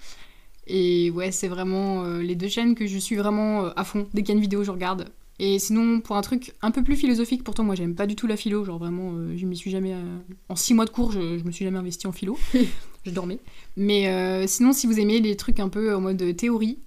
Et 0.67 1.11
ouais, 1.11 1.31
c'est 1.31 1.47
vraiment 1.47 2.03
euh, 2.03 2.21
les 2.21 2.35
deux 2.35 2.47
chaînes 2.47 2.75
que 2.75 2.87
je 2.87 2.97
suis 2.97 3.15
vraiment 3.15 3.65
euh, 3.65 3.69
à 3.75 3.83
fond. 3.83 4.07
Dès 4.13 4.21
qu'il 4.21 4.29
y 4.29 4.31
a 4.31 4.35
une 4.35 4.41
vidéo, 4.41 4.63
je 4.63 4.71
regarde. 4.71 5.09
Et 5.39 5.59
sinon, 5.59 5.99
pour 5.99 6.15
un 6.15 6.21
truc 6.21 6.53
un 6.61 6.71
peu 6.71 6.83
plus 6.83 6.95
philosophique, 6.95 7.43
pourtant 7.43 7.63
moi 7.63 7.75
j'aime 7.75 7.95
pas 7.95 8.05
du 8.05 8.15
tout 8.15 8.27
la 8.27 8.37
philo, 8.37 8.63
genre 8.63 8.77
vraiment, 8.77 9.13
euh, 9.13 9.35
je 9.35 9.45
m'y 9.45 9.57
suis 9.57 9.71
jamais. 9.71 9.93
En 10.47 10.55
six 10.55 10.73
mois 10.73 10.85
de 10.85 10.91
cours, 10.91 11.11
je, 11.11 11.37
je, 11.37 11.43
me 11.43 11.51
suis 11.51 11.65
jamais 11.65 11.79
investi 11.79 12.07
en 12.07 12.11
philo. 12.11 12.37
je 13.05 13.11
dormais. 13.11 13.39
Mais 13.75 14.47
sinon, 14.47 14.71
si 14.73 14.87
vous 14.87 14.99
aimez 14.99 15.19
les 15.19 15.35
trucs 15.35 15.59
un 15.59 15.69
peu 15.69 15.93
en 15.95 16.01
mode 16.01 16.35
théorie, 16.37 16.77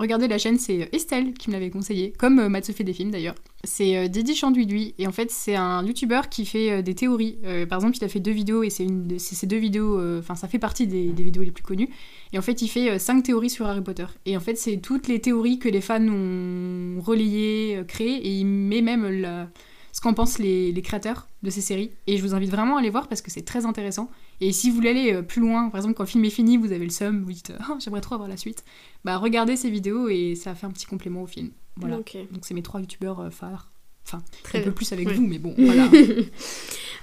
Regardez 0.00 0.28
la 0.28 0.38
chaîne, 0.38 0.58
c'est 0.58 0.88
Estelle 0.94 1.34
qui 1.34 1.50
me 1.50 1.52
l'avait 1.52 1.68
conseillé, 1.68 2.14
comme 2.16 2.38
euh, 2.38 2.48
Matsu 2.48 2.72
fait 2.72 2.84
des 2.84 2.94
films 2.94 3.10
d'ailleurs. 3.10 3.34
C'est 3.64 3.98
euh, 3.98 4.08
Didi 4.08 4.34
Chandouidoui, 4.34 4.94
et 4.96 5.06
en 5.06 5.12
fait 5.12 5.30
c'est 5.30 5.56
un 5.56 5.84
youtubeur 5.84 6.30
qui 6.30 6.46
fait 6.46 6.72
euh, 6.72 6.80
des 6.82 6.94
théories. 6.94 7.36
par 7.68 7.80
exemple, 7.80 7.98
il 7.98 8.04
a 8.04 8.08
fait 8.08 8.18
deux 8.18 8.30
vidéos, 8.30 8.62
et 8.62 8.70
c'est 8.70 8.84
une 8.84 9.18
ces 9.18 9.46
deux 9.46 9.58
vidéos, 9.58 10.00
enfin 10.18 10.36
ça 10.36 10.48
fait 10.48 10.58
partie 10.58 10.86
des, 10.86 11.08
des, 11.08 11.22
vidéos 11.22 11.42
les 11.42 11.50
plus 11.50 11.62
connues. 11.62 11.90
Et 12.32 12.38
en 12.38 12.42
fait, 12.42 12.62
il 12.62 12.68
fait 12.68 12.98
cinq 12.98 13.24
théories 13.24 13.50
sur 13.50 13.66
Harry 13.66 13.82
Potter. 13.82 14.06
Et 14.24 14.38
en 14.38 14.40
fait, 14.40 14.54
c'est 14.54 14.78
toutes 14.78 15.06
les 15.06 15.20
théories 15.20 15.58
que 15.58 15.68
les 15.68 15.82
fans 15.82 16.00
ont 16.08 16.98
relayées, 17.02 17.82
créées, 17.86 18.26
et 18.26 18.30
il 18.38 18.46
met 18.46 18.80
même 18.80 19.06
la 19.06 19.50
ce 20.00 20.02
qu'en 20.02 20.14
pensent 20.14 20.38
les, 20.38 20.72
créateurs 20.82 21.28
de 21.42 21.50
ces 21.50 21.60
séries. 21.60 21.90
Et 22.06 22.16
je 22.16 22.22
vous 22.22 22.34
invite 22.34 22.50
vraiment 22.50 22.78
à 22.78 22.82
les 22.82 22.88
voir 22.88 23.06
parce 23.06 23.20
que 23.20 23.30
c'est 23.30 23.42
très 23.42 23.66
intéressant. 23.66 24.10
Et 24.40 24.50
si 24.50 24.70
vous 24.70 24.76
voulez 24.76 24.88
aller 24.88 25.12
euh, 25.12 25.20
plus 25.20 25.42
loin, 25.42 25.68
par 25.68 25.78
exemple 25.78 25.94
quand 25.94 26.04
le 26.04 26.08
film 26.08 26.24
est 26.24 26.30
fini, 26.30 26.56
vous 26.56 26.72
avez 26.72 26.86
le 26.86 26.90
seum, 26.90 27.22
vous 27.22 27.32
dites 27.32 27.52
oh, 27.68 27.74
j'aimerais 27.78 28.00
trop 28.00 28.14
avoir 28.14 28.26
la 28.30 28.38
suite, 28.38 28.64
bah 29.04 29.18
regardez 29.18 29.56
ces 29.56 29.68
vidéos 29.68 30.08
et 30.08 30.36
ça 30.36 30.54
fait 30.54 30.64
un 30.64 30.70
petit 30.70 30.86
complément 30.86 31.20
au 31.20 31.26
film. 31.26 31.50
Voilà. 31.76 31.96
Donc 31.96 32.16
c'est 32.40 32.54
mes 32.54 32.62
trois 32.62 32.80
youtubeurs 32.80 33.20
euh, 33.20 33.28
phares. 33.28 33.70
Enfin, 34.06 34.22
un 34.54 34.62
peu 34.62 34.72
plus 34.72 34.90
avec 34.94 35.10
vous, 35.10 35.26
mais 35.26 35.38
bon, 35.38 35.54
voilà. 35.58 35.86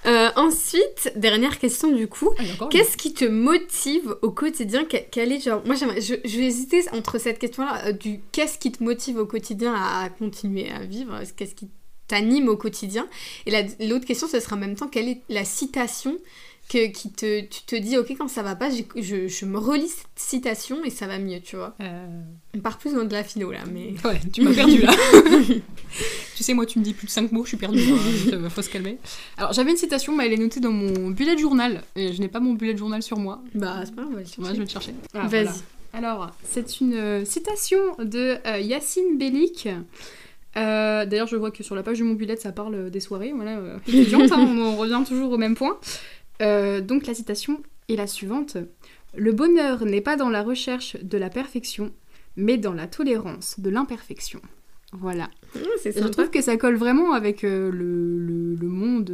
Euh, 0.08 0.30
ensuite, 0.36 1.12
dernière 1.16 1.60
question 1.60 1.92
du 1.92 2.08
coup. 2.08 2.32
Ah, 2.40 2.68
Qu'est-ce 2.72 2.98
qui 2.98 3.14
te 3.14 3.26
motive 3.26 4.16
au 4.24 4.32
quotidien? 4.32 4.86
Quel 4.86 5.32
est 5.32 5.40
genre. 5.40 5.62
Moi, 5.66 5.76
je, 5.76 5.86
je 6.24 6.38
vais 6.38 6.46
hésiter 6.46 6.82
entre 6.94 7.20
cette 7.20 7.38
question-là 7.40 7.92
du 7.94 8.22
qu'est-ce 8.32 8.58
qui 8.58 8.72
te 8.72 8.84
motive 8.84 9.18
au 9.18 9.26
quotidien 9.26 9.74
à 9.76 10.10
continuer 10.10 10.70
à 10.72 10.84
vivre? 10.84 11.22
Qu'est-ce 11.36 11.56
qui 11.56 11.70
t'anime 12.08 12.48
au 12.48 12.58
quotidien 12.58 13.08
Et 13.46 13.52
l'autre 13.88 14.06
question, 14.06 14.28
ce 14.28 14.40
sera 14.40 14.56
en 14.56 14.60
même 14.60 14.76
temps, 14.76 14.88
quelle 14.88 15.10
est 15.10 15.22
la 15.30 15.46
citation 15.46 16.18
que, 16.70 16.88
qui 16.88 17.12
te, 17.12 17.42
tu 17.42 17.62
te 17.64 17.76
dis, 17.76 17.98
ok, 17.98 18.14
quand 18.18 18.28
ça 18.28 18.44
va 18.44 18.56
pas, 18.56 18.70
je, 18.70 19.28
je, 19.28 19.46
me 19.46 19.58
relis 19.58 19.88
cette 19.88 20.08
citation 20.16 20.84
et 20.84 20.90
ça 20.90 21.08
va 21.08 21.18
mieux, 21.18 21.40
tu 21.40 21.56
vois. 21.56 21.76
Euh... 21.82 22.22
On 22.56 22.60
part 22.60 22.78
plus 22.78 22.94
dans 22.94 23.06
de 23.06 23.14
la 23.14 23.24
philo 23.24 23.52
là, 23.52 23.60
mais. 23.72 23.94
Ouais, 24.04 24.20
tu 24.34 24.42
m'as 24.42 24.54
perdu 24.54 24.82
là. 24.82 24.94
tu 26.36 26.44
sais, 26.44 26.54
moi, 26.54 26.66
tu 26.66 26.80
me 26.80 26.84
dis 26.84 26.94
plus 26.94 27.08
de 27.08 27.12
5 27.12 27.32
mots, 27.32 27.44
je 27.44 27.50
suis 27.50 27.58
perdue. 27.58 27.80
Il 27.80 28.34
hein, 28.34 28.50
faut 28.50 28.62
se 28.62 28.70
calmer. 28.70 28.98
Alors, 29.38 29.54
j'avais 29.54 29.72
une 29.72 29.78
citation, 29.78 30.16
mais 30.16 30.26
elle 30.26 30.34
est 30.34 30.38
notée 30.38 30.60
dans 30.60 30.72
mon 30.72 31.12
bullet 31.12 31.38
journal. 31.38 31.84
Et 31.96 32.12
je 32.12 32.20
n'ai 32.20 32.28
pas 32.28 32.40
mon 32.40 32.54
bullet 32.54 32.76
journal 32.76 33.02
sur 33.02 33.18
moi. 33.18 33.42
Bah, 33.56 33.84
c'est 33.86 33.96
pas 33.96 34.04
grave, 34.04 34.24
Moi, 34.38 34.54
je 34.54 34.60
vais 34.60 34.66
te 34.66 34.72
chercher. 34.72 34.94
Ah, 35.14 35.28
Vas-y. 35.28 35.62
Alors, 35.94 36.32
c'est 36.44 36.82
une 36.82 36.94
euh, 36.94 37.26
citation 37.26 37.80
de 38.00 38.38
euh, 38.46 38.60
Yacine 38.60 39.18
Bellik. 39.18 39.70
Euh, 40.58 41.06
d'ailleurs, 41.06 41.28
je 41.28 41.36
vois 41.36 41.52
que 41.52 41.64
sur 41.64 41.76
la 41.76 41.84
page 41.84 42.00
de 42.00 42.04
mon 42.04 42.14
bullet, 42.14 42.36
ça 42.36 42.52
parle 42.52 42.90
des 42.90 43.00
soirées. 43.00 43.32
Voilà, 43.34 43.58
euh, 43.58 43.78
hein, 43.78 44.56
on, 44.58 44.76
revient 44.76 45.04
toujours 45.08 45.32
au 45.32 45.38
même 45.38 45.56
point. 45.56 45.80
Euh, 46.42 46.82
donc 46.82 47.06
la 47.06 47.14
citation 47.14 47.62
est 47.90 47.96
la 47.96 48.08
suivante. 48.08 48.58
Le 49.16 49.32
bonheur 49.32 49.86
n'est 49.86 50.02
pas 50.02 50.16
dans 50.16 50.30
la 50.30 50.44
recherche 50.44 50.98
de 51.02 51.18
la 51.18 51.30
perfection, 51.30 51.92
mais 52.36 52.58
dans 52.58 52.74
la 52.74 52.88
tolérance 52.88 53.60
de 53.60 53.70
l'imperfection. 53.70 54.42
Voilà. 54.94 55.30
Ah, 55.56 55.60
je 55.84 56.08
trouve 56.08 56.30
que 56.30 56.42
ça 56.42 56.58
colle 56.58 56.76
vraiment 56.76 57.14
avec 57.14 57.42
le, 57.42 57.70
le, 57.70 58.68
monde, 58.68 59.12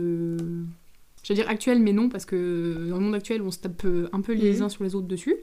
je 1.23 1.29
veux 1.29 1.35
dire 1.35 1.49
actuel, 1.49 1.79
mais 1.79 1.93
non, 1.93 2.09
parce 2.09 2.25
que 2.25 2.87
dans 2.89 2.97
le 2.97 3.03
monde 3.03 3.15
actuel, 3.15 3.41
on 3.41 3.51
se 3.51 3.59
tape 3.59 3.85
un 4.11 4.21
peu 4.21 4.33
les 4.33 4.57
mhm. 4.57 4.61
uns 4.63 4.69
sur 4.69 4.83
les 4.83 4.95
autres 4.95 5.07
dessus. 5.07 5.35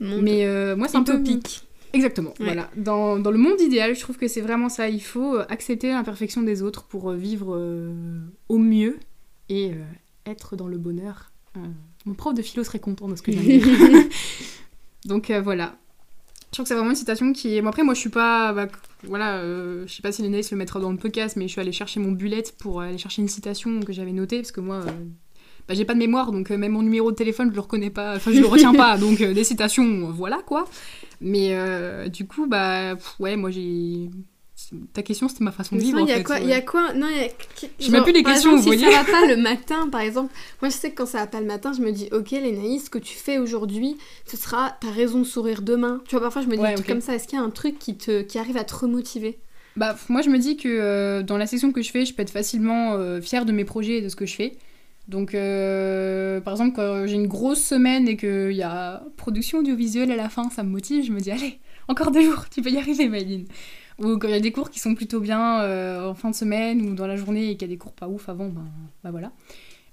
mais 0.00 0.74
moi, 0.76 0.86
c'est 0.86 0.96
un 0.96 1.02
peu 1.02 1.22
pique. 1.22 1.64
Exactement, 1.94 2.34
voilà. 2.40 2.70
Dans, 2.76 3.18
dans, 3.18 3.30
le 3.30 3.38
monde 3.38 3.60
idéal, 3.60 3.94
je 3.94 4.00
trouve 4.00 4.16
que 4.16 4.28
c'est 4.28 4.40
vraiment 4.40 4.68
ça. 4.68 4.88
Il 4.88 5.02
faut 5.02 5.36
euh, 5.36 5.44
accepter 5.48 5.88
l'imperfection 5.88 6.42
des 6.42 6.62
autres 6.62 6.84
pour 6.84 7.10
euh, 7.10 7.16
vivre 7.16 7.54
euh, 7.54 8.20
au 8.48 8.58
mieux 8.58 8.98
et 9.48 9.72
être 10.26 10.56
dans 10.56 10.66
le 10.66 10.78
bonheur. 10.78 11.30
mon 12.04 12.14
prof 12.14 12.34
de 12.34 12.42
philo 12.42 12.64
serait 12.64 12.80
content 12.80 13.08
de 13.08 13.14
ce 13.14 13.22
que 13.22 13.30
de 13.30 13.36
dire. 13.36 13.66
Donc 15.04 15.30
voilà. 15.30 15.76
Je 16.50 16.58
trouve 16.58 16.64
que 16.64 16.68
c'est 16.68 16.74
vraiment 16.74 16.90
une 16.90 16.96
citation 16.96 17.32
qui 17.32 17.56
est... 17.56 17.62
Bon, 17.62 17.68
après, 17.68 17.82
moi, 17.82 17.94
je 17.94 18.00
suis 18.00 18.10
pas... 18.10 18.52
Bah, 18.52 18.68
voilà, 19.02 19.42
je 19.42 19.92
sais 19.92 20.02
pas 20.02 20.12
si 20.12 20.22
Lénaïs 20.22 20.50
le 20.50 20.56
mettra 20.56 20.80
dans 20.80 20.92
le 20.92 20.96
podcast, 20.96 21.36
mais 21.36 21.46
je 21.46 21.52
suis 21.52 21.60
allée 21.60 21.72
chercher 21.72 22.00
mon 22.00 22.12
bullet 22.12 22.44
pour 22.58 22.80
aller 22.80 22.96
chercher 22.96 23.22
une 23.22 23.28
citation 23.28 23.80
que 23.80 23.92
j'avais 23.92 24.12
notée, 24.12 24.38
parce 24.38 24.52
que 24.52 24.60
moi... 24.60 24.84
Bah, 25.66 25.74
j'ai 25.74 25.84
pas 25.84 25.94
de 25.94 25.98
mémoire, 25.98 26.30
donc 26.30 26.50
même 26.50 26.72
mon 26.72 26.82
numéro 26.82 27.10
de 27.10 27.16
téléphone, 27.16 27.48
je 27.50 27.54
le 27.54 27.60
reconnais 27.60 27.90
pas, 27.90 28.16
enfin, 28.16 28.32
je 28.32 28.40
le 28.40 28.46
retiens 28.46 28.74
pas, 28.74 28.98
donc 28.98 29.18
des 29.18 29.44
citations, 29.44 30.10
voilà, 30.10 30.42
quoi. 30.44 30.66
Mais 31.20 31.48
euh, 31.52 32.08
du 32.08 32.26
coup, 32.26 32.46
bah, 32.46 32.96
ouais, 33.18 33.36
moi 33.36 33.50
j'ai. 33.50 34.10
Ta 34.92 35.02
question, 35.02 35.28
c'était 35.28 35.44
ma 35.44 35.52
façon 35.52 35.76
de 35.76 35.80
vivre. 35.80 36.00
Il 36.00 36.08
y, 36.08 36.12
a 36.12 36.22
quoi 36.22 36.38
Il 36.38 36.48
y 36.48 36.52
a 36.52 36.62
quoi 36.62 36.94
Non, 36.94 37.08
y 37.08 37.24
a. 37.24 37.28
J'ai 37.78 37.90
même 37.90 38.02
plus 38.02 38.12
les 38.12 38.22
questions, 38.22 38.56
exemple, 38.56 38.76
vous 38.76 38.84
si 38.84 38.92
ça 38.92 39.02
va 39.02 39.10
pas 39.10 39.26
le 39.26 39.36
matin, 39.36 39.88
par 39.90 40.00
exemple. 40.00 40.32
Moi, 40.62 40.70
je 40.70 40.74
sais 40.74 40.90
que 40.90 40.96
quand 40.96 41.06
ça 41.06 41.18
va 41.18 41.26
pas 41.26 41.40
le 41.40 41.46
matin, 41.46 41.72
je 41.72 41.82
me 41.82 41.92
dis, 41.92 42.08
ok, 42.12 42.30
Lénaïs, 42.30 42.84
ce 42.84 42.90
que 42.90 42.98
tu 42.98 43.14
fais 43.14 43.38
aujourd'hui, 43.38 43.96
ce 44.26 44.36
sera 44.36 44.70
ta 44.80 44.90
raison 44.90 45.18
de 45.18 45.24
sourire 45.24 45.62
demain. 45.62 46.02
Tu 46.06 46.14
vois, 46.14 46.22
parfois, 46.22 46.42
je 46.42 46.48
me 46.48 46.56
dis 46.56 46.62
des 46.62 46.74
trucs 46.74 46.86
comme 46.86 47.00
ça. 47.00 47.14
Est-ce 47.14 47.26
qu'il 47.26 47.38
y 47.38 47.42
a 47.42 47.44
un 47.44 47.50
truc 47.50 47.78
qui, 47.78 47.96
te, 47.96 48.22
qui 48.22 48.38
arrive 48.38 48.56
à 48.56 48.64
te 48.64 48.74
remotiver? 48.74 49.38
Bah, 49.76 49.96
moi, 50.08 50.22
je 50.22 50.30
me 50.30 50.38
dis 50.38 50.56
que 50.56 50.68
euh, 50.68 51.22
dans 51.22 51.36
la 51.36 51.46
section 51.46 51.72
que 51.72 51.82
je 51.82 51.90
fais, 51.90 52.04
je 52.04 52.14
peux 52.14 52.22
être 52.22 52.30
facilement 52.30 52.94
euh, 52.94 53.20
fière 53.20 53.44
de 53.44 53.52
mes 53.52 53.64
projets 53.64 53.98
et 53.98 54.02
de 54.02 54.08
ce 54.08 54.16
que 54.16 54.26
je 54.26 54.34
fais. 54.34 54.56
Donc, 55.08 55.34
euh, 55.34 56.40
par 56.40 56.54
exemple, 56.54 56.76
quand 56.76 57.06
j'ai 57.06 57.14
une 57.14 57.26
grosse 57.26 57.62
semaine 57.62 58.08
et 58.08 58.16
qu'il 58.16 58.52
y 58.52 58.62
a 58.62 59.02
production 59.16 59.58
audiovisuelle 59.58 60.10
à 60.10 60.16
la 60.16 60.28
fin, 60.28 60.48
ça 60.50 60.62
me 60.62 60.70
motive. 60.70 61.04
Je 61.04 61.12
me 61.12 61.20
dis, 61.20 61.30
allez, 61.30 61.58
encore 61.88 62.10
deux 62.10 62.22
jours, 62.22 62.48
tu 62.48 62.62
peux 62.62 62.70
y 62.70 62.78
arriver, 62.78 63.08
Maïline. 63.08 63.46
Ou 63.98 64.18
quand 64.18 64.28
il 64.28 64.32
y 64.32 64.36
a 64.36 64.40
des 64.40 64.50
cours 64.52 64.70
qui 64.70 64.80
sont 64.80 64.94
plutôt 64.94 65.20
bien 65.20 65.60
euh, 65.60 66.10
en 66.10 66.14
fin 66.14 66.30
de 66.30 66.34
semaine 66.34 66.82
ou 66.82 66.94
dans 66.94 67.06
la 67.06 67.16
journée 67.16 67.50
et 67.50 67.56
qu'il 67.56 67.68
y 67.68 67.70
a 67.70 67.74
des 67.74 67.78
cours 67.78 67.92
pas 67.92 68.08
ouf 68.08 68.28
avant, 68.28 68.48
ben, 68.48 68.64
ben 69.04 69.10
voilà. 69.10 69.30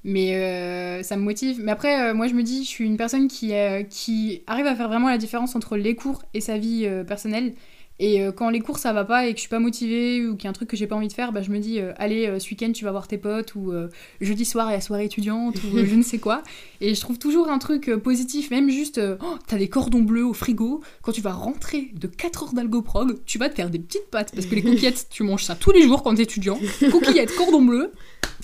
Mais 0.04 0.36
euh, 0.36 1.04
ça 1.04 1.18
me 1.18 1.22
motive. 1.22 1.60
Mais 1.62 1.72
après, 1.72 2.12
moi 2.16 2.28
je 2.28 2.34
me 2.34 2.42
dis, 2.42 2.64
je 2.64 2.70
suis 2.70 2.86
une 2.86 2.98
personne 2.98 3.28
qui 3.28 3.54
arrive 3.54 4.66
à 4.66 4.76
faire 4.76 4.88
vraiment 4.88 5.10
la 5.10 5.20
différence 5.20 5.56
entre 5.56 5.78
les 5.78 5.94
cours 5.94 6.24
et 6.34 6.42
sa 6.42 6.58
vie 6.58 6.90
personnelle. 7.06 7.54
Et 8.02 8.20
euh, 8.20 8.32
quand 8.32 8.50
les 8.50 8.62
cours 8.62 8.80
ça 8.80 8.94
va 8.94 9.06
pas 9.06 9.28
et 9.28 9.32
que 9.32 9.38
je 9.38 9.42
suis 9.42 9.50
pas 9.50 9.60
motivée 9.60 10.26
ou 10.26 10.36
qu'il 10.36 10.46
y 10.46 10.48
a 10.48 10.50
un 10.50 10.54
truc 10.54 10.68
que 10.68 10.76
j'ai 10.76 10.88
pas 10.88 10.96
envie 10.96 11.08
de 11.08 11.14
faire, 11.14 11.32
bah, 11.32 11.44
je 11.44 11.52
me 11.52 11.60
dis 11.60 11.80
euh, 11.80 11.94
allez 11.98 12.26
euh, 12.26 12.40
ce 12.40 12.50
week-end 12.50 12.72
tu 12.74 12.84
vas 12.84 12.90
voir 12.90 13.08
tes 13.08 13.20
potes 13.20 13.54
ou 13.54 13.72
jeudi 14.20 14.44
soir 14.44 14.70
il 14.72 14.74
y 14.74 14.76
a 14.76 14.82
soirée 14.82 15.06
étudiante 15.06 15.58
ou 15.64 15.78
je 15.78 15.96
ne 15.96 16.02
sais 16.02 16.18
quoi. 16.18 16.42
Et 16.82 16.96
je 16.96 17.00
trouve 17.00 17.20
toujours 17.20 17.50
un 17.50 17.60
truc 17.60 17.96
positif, 17.98 18.50
même 18.50 18.72
juste 18.72 19.00
oh, 19.22 19.36
t'as 19.46 19.58
des 19.58 19.70
cordons 19.70 20.02
bleus 20.02 20.26
au 20.26 20.34
frigo. 20.34 20.82
Quand 21.04 21.12
tu 21.12 21.22
vas 21.22 21.32
rentrer 21.32 21.92
de 21.94 22.08
4 22.08 22.44
heures 22.44 22.54
d'algoprog, 22.54 23.20
tu 23.26 23.38
vas 23.38 23.50
te 23.50 23.56
faire 23.56 23.70
des 23.70 23.78
petites 23.78 24.10
pâtes 24.10 24.32
parce 24.34 24.48
que 24.48 24.56
les 24.56 24.64
coquillettes 24.64 25.08
tu 25.12 25.22
manges 25.22 25.44
ça 25.44 25.54
tous 25.54 25.72
les 25.72 25.84
jours 25.84 26.02
quand 26.02 26.16
t'es 26.16 26.24
étudiant. 26.24 26.60
Coquillettes, 26.92 27.36
cordons 27.36 27.62
bleus, 27.62 27.94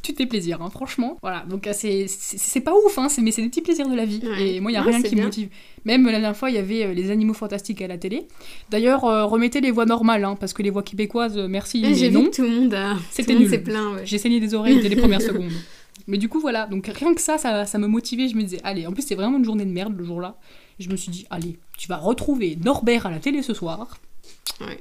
tu 0.02 0.14
te 0.14 0.18
fais 0.18 0.26
plaisir, 0.26 0.62
hein, 0.62 0.70
franchement. 0.70 1.18
Voilà, 1.22 1.46
donc 1.50 1.68
c'est 1.72 2.62
pas 2.64 2.74
ouf, 2.74 2.98
hein, 2.98 3.08
mais 3.22 3.32
c'est 3.32 3.42
des 3.42 3.50
petits 3.50 3.62
plaisirs 3.62 3.88
de 3.88 3.96
la 3.96 4.06
vie. 4.06 4.22
Et 4.40 4.60
moi, 4.60 4.72
il 4.72 4.76
y 4.76 4.78
a 4.78 4.82
rien 4.82 5.02
qui 5.02 5.16
me 5.16 5.24
motive. 5.24 5.50
Même 5.86 6.06
la 6.06 6.12
dernière 6.12 6.36
fois, 6.36 6.50
il 6.50 6.56
y 6.56 6.60
avait 6.60 6.94
les 6.94 7.12
animaux 7.12 7.34
fantastiques 7.34 7.82
à 7.82 7.88
la 7.88 7.98
télé. 7.98 8.28
D'ailleurs, 8.70 9.02
remettez 9.02 9.62
les 9.62 9.72
voix 9.72 9.86
normales, 9.86 10.24
hein, 10.26 10.36
parce 10.40 10.54
que 10.54 10.64
les 10.64 10.70
voix 10.70 10.84
québécoises, 10.84 11.38
merci. 11.38 11.84
J'ai 11.96 12.10
vu 12.10 12.30
tout 12.32 12.44
le 12.44 12.50
monde 12.50 12.74
a. 12.74 12.96
C'était 13.12 13.36
nul. 13.36 13.64
J'ai 14.04 14.18
saigné 14.18 14.40
des 14.40 14.54
oreilles 14.54 14.82
dès 14.82 14.90
les 14.90 14.96
premières 14.96 15.22
secondes. 15.22 15.52
Mais 16.08 16.18
du 16.18 16.30
coup, 16.30 16.40
voilà. 16.40 16.68
Donc 16.68 16.88
rien 16.88 17.14
que 17.14 17.22
ça, 17.22 17.38
ça, 17.38 17.66
ça 17.66 17.78
me 17.78 17.88
motivait. 17.88 18.28
Je 18.28 18.36
me 18.36 18.44
disais, 18.44 18.60
allez, 18.64 18.88
en 18.88 18.94
plus, 18.94 19.02
c'est 19.02 19.16
vraiment 19.16 19.38
une 19.38 19.46
journée 19.46 19.66
de 19.66 19.72
merde 19.72 19.96
le 19.98 20.04
jour-là. 20.06 20.38
je 20.80 20.90
me 20.90 20.96
suis 20.96 21.12
dit, 21.12 21.26
allez, 21.30 21.58
tu 21.78 21.88
vas 21.88 21.98
retrouver 21.98 22.58
Norbert 22.64 23.06
à 23.06 23.12
la 23.12 23.20
télé 23.20 23.42
ce 23.42 23.54
soir. 23.54 23.98
Ouais. 24.62 24.80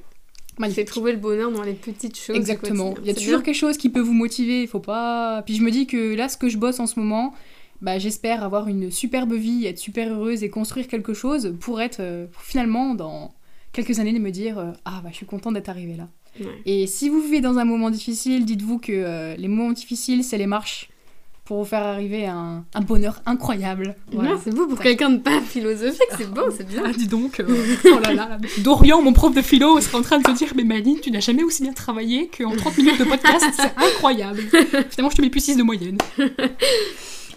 Magnifique. 0.58 0.86
trouver 0.86 1.12
le 1.12 1.18
bonheur 1.18 1.50
dans 1.50 1.62
les 1.62 1.75
petites 1.75 2.18
choses. 2.18 2.36
Exactement. 2.36 2.94
Il 3.02 3.06
y 3.06 3.10
a 3.10 3.14
toujours 3.14 3.42
quelque 3.42 3.56
chose 3.56 3.76
qui 3.76 3.90
peut 3.90 4.00
vous 4.00 4.14
motiver. 4.14 4.62
Il 4.62 4.68
faut 4.68 4.80
pas. 4.80 5.42
Puis 5.42 5.56
je 5.56 5.62
me 5.62 5.70
dis 5.70 5.86
que 5.86 6.14
là, 6.14 6.28
ce 6.28 6.36
que 6.36 6.48
je 6.48 6.56
bosse 6.56 6.80
en 6.80 6.86
ce 6.86 6.98
moment, 6.98 7.34
bah, 7.82 7.98
j'espère 7.98 8.42
avoir 8.42 8.68
une 8.68 8.90
superbe 8.90 9.34
vie, 9.34 9.66
être 9.66 9.78
super 9.78 10.12
heureuse 10.12 10.42
et 10.42 10.50
construire 10.50 10.88
quelque 10.88 11.14
chose 11.14 11.54
pour 11.60 11.80
être 11.80 12.00
euh, 12.00 12.26
finalement 12.40 12.94
dans 12.94 13.34
quelques 13.72 13.98
années 13.98 14.12
de 14.12 14.18
me 14.18 14.30
dire 14.30 14.58
euh, 14.58 14.72
ah 14.86 15.00
bah 15.02 15.10
je 15.10 15.16
suis 15.16 15.26
contente 15.26 15.54
d'être 15.54 15.68
arrivée 15.68 15.96
là. 15.96 16.08
Et 16.66 16.86
si 16.86 17.08
vous 17.08 17.22
vivez 17.22 17.40
dans 17.40 17.56
un 17.56 17.64
moment 17.64 17.88
difficile, 17.88 18.44
dites-vous 18.44 18.78
que 18.78 18.92
euh, 18.92 19.36
les 19.36 19.48
moments 19.48 19.72
difficiles 19.72 20.22
c'est 20.22 20.36
les 20.36 20.46
marches 20.46 20.90
pour 21.47 21.59
vous 21.59 21.65
faire 21.65 21.85
arriver 21.85 22.26
à 22.26 22.35
un, 22.35 22.81
bonheur 22.83 23.23
incroyable. 23.25 23.95
c'est 24.43 24.55
beau 24.55 24.67
pour 24.67 24.81
quelqu'un 24.81 25.11
de 25.11 25.19
pas 25.19 25.41
philosophique, 25.41 26.09
c'est 26.19 26.29
beau, 26.29 26.50
c'est 26.55 26.67
bien. 26.67 26.83
Ah, 26.85 26.93
dis 26.93 27.07
donc, 27.07 27.38
euh, 27.41 27.65
oh 27.85 27.99
là 28.00 28.12
là, 28.12 28.38
Dorian, 28.59 29.00
mon 29.00 29.12
prof 29.12 29.33
de 29.33 29.43
philo, 29.43 29.81
serait 29.81 29.99
en 29.99 30.03
train 30.03 30.19
de 30.19 30.25
te 30.25 30.33
dire 30.33 30.53
Mais 30.57 30.65
Maline, 30.65 30.99
tu 31.00 31.12
n'as 31.12 31.21
jamais 31.21 31.45
aussi 31.45 31.62
bien 31.62 31.73
travaillé 31.73 32.29
qu'en 32.37 32.55
30 32.55 32.79
minutes 32.79 32.99
de 32.99 33.05
podcast, 33.05 33.45
c'est 33.57 33.73
incroyable. 33.76 34.41
Finalement, 34.91 35.11
je 35.11 35.17
te 35.17 35.23
mets 35.23 35.31
plus 35.31 35.45
6 35.45 35.57
de 35.57 35.62
moyenne. 35.62 35.99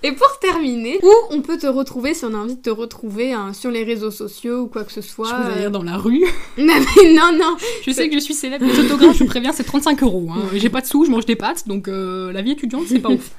Et 0.01 0.11
pour 0.13 0.39
terminer, 0.39 0.99
où 1.03 1.11
on 1.31 1.41
peut 1.41 1.57
te 1.57 1.67
retrouver 1.67 2.13
si 2.13 2.23
on 2.25 2.33
a 2.33 2.37
envie 2.37 2.55
de 2.55 2.61
te 2.61 2.69
retrouver 2.69 3.33
hein, 3.33 3.53
sur 3.53 3.69
les 3.69 3.83
réseaux 3.83 4.11
sociaux 4.11 4.61
ou 4.61 4.67
quoi 4.67 4.83
que 4.83 4.91
ce 4.91 5.01
soit 5.01 5.27
Je 5.27 5.53
peux 5.53 5.59
dire 5.59 5.71
dans 5.71 5.83
la 5.83 5.97
rue. 5.97 6.23
non, 6.57 6.73
mais 6.97 7.13
non, 7.13 7.31
non. 7.37 7.57
Je 7.85 7.91
sais 7.91 8.09
que 8.09 8.15
je 8.15 8.19
suis 8.19 8.33
célèbre. 8.33 8.65
Les 8.65 8.79
autographes, 8.79 9.17
je 9.17 9.23
vous 9.23 9.29
préviens, 9.29 9.51
c'est 9.51 9.63
35 9.63 10.01
euros. 10.03 10.29
Hein. 10.31 10.43
J'ai 10.53 10.69
pas 10.69 10.81
de 10.81 10.85
sous, 10.85 11.05
je 11.05 11.11
mange 11.11 11.25
des 11.25 11.35
pâtes, 11.35 11.67
donc 11.67 11.87
euh, 11.87 12.31
la 12.31 12.41
vie 12.41 12.51
étudiante, 12.51 12.83
c'est 12.87 12.99
pas 12.99 13.09
ouf. 13.09 13.31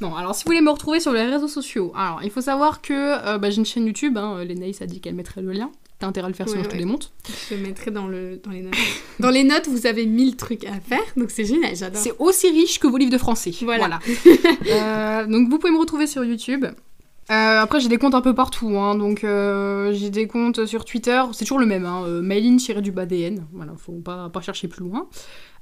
Non, 0.00 0.14
alors 0.14 0.34
si 0.34 0.44
vous 0.44 0.48
voulez 0.48 0.60
me 0.60 0.70
retrouver 0.70 1.00
sur 1.00 1.12
les 1.12 1.24
réseaux 1.24 1.48
sociaux, 1.48 1.92
alors 1.96 2.20
il 2.22 2.30
faut 2.30 2.40
savoir 2.40 2.80
que 2.80 2.92
euh, 2.92 3.38
bah, 3.38 3.50
j'ai 3.50 3.58
une 3.58 3.66
chaîne 3.66 3.86
YouTube, 3.86 4.16
hein, 4.18 4.44
Lenaïs 4.44 4.82
a 4.82 4.86
dit 4.86 5.00
qu'elle 5.00 5.14
mettrait 5.14 5.42
le 5.42 5.52
lien. 5.52 5.70
T'as 5.98 6.08
intérêt 6.08 6.26
à 6.26 6.28
le 6.28 6.34
faire 6.34 6.48
sinon 6.48 6.64
je 6.64 6.68
te 6.68 6.76
démonte. 6.76 7.12
Je 7.50 7.54
mettrai 7.54 7.90
dans, 7.90 8.08
le, 8.08 8.40
dans 8.42 8.50
les 8.50 8.62
notes. 8.62 8.74
dans 9.20 9.30
les 9.30 9.44
notes, 9.44 9.68
vous 9.68 9.86
avez 9.86 10.06
1000 10.06 10.36
trucs 10.36 10.64
à 10.64 10.80
faire, 10.80 11.04
donc 11.16 11.30
c'est 11.30 11.44
génial, 11.44 11.76
j'adore. 11.76 12.02
C'est 12.02 12.14
aussi 12.18 12.50
riche 12.50 12.80
que 12.80 12.86
vos 12.86 12.96
livres 12.96 13.12
de 13.12 13.18
français. 13.18 13.52
Voilà. 13.62 14.00
Euh, 14.66 15.26
donc 15.26 15.50
vous 15.50 15.58
pouvez 15.58 15.72
me 15.72 15.78
retrouver 15.78 16.06
sur 16.06 16.24
YouTube. 16.24 16.64
Euh, 17.30 17.60
après, 17.60 17.80
j'ai 17.80 17.88
des 17.88 17.96
comptes 17.96 18.14
un 18.14 18.20
peu 18.20 18.34
partout, 18.34 18.76
hein, 18.76 18.96
donc 18.96 19.24
euh, 19.24 19.92
j'ai 19.94 20.10
des 20.10 20.26
comptes 20.26 20.66
sur 20.66 20.84
Twitter, 20.84 21.22
c'est 21.32 21.46
toujours 21.46 21.58
le 21.58 21.64
même, 21.64 21.86
hein, 21.86 22.04
euh, 22.06 22.80
du 22.82 22.92
bas 22.92 23.06
DN, 23.06 23.46
voilà, 23.52 23.72
faut 23.78 23.92
pas, 23.92 24.28
pas 24.28 24.42
chercher 24.42 24.68
plus 24.68 24.84
loin. 24.84 25.08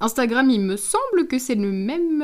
Instagram, 0.00 0.50
il 0.50 0.61
me 0.61 0.76
semble 0.76 1.28
que 1.28 1.38
c'est 1.38 1.54
le 1.54 1.71
même, 1.71 2.19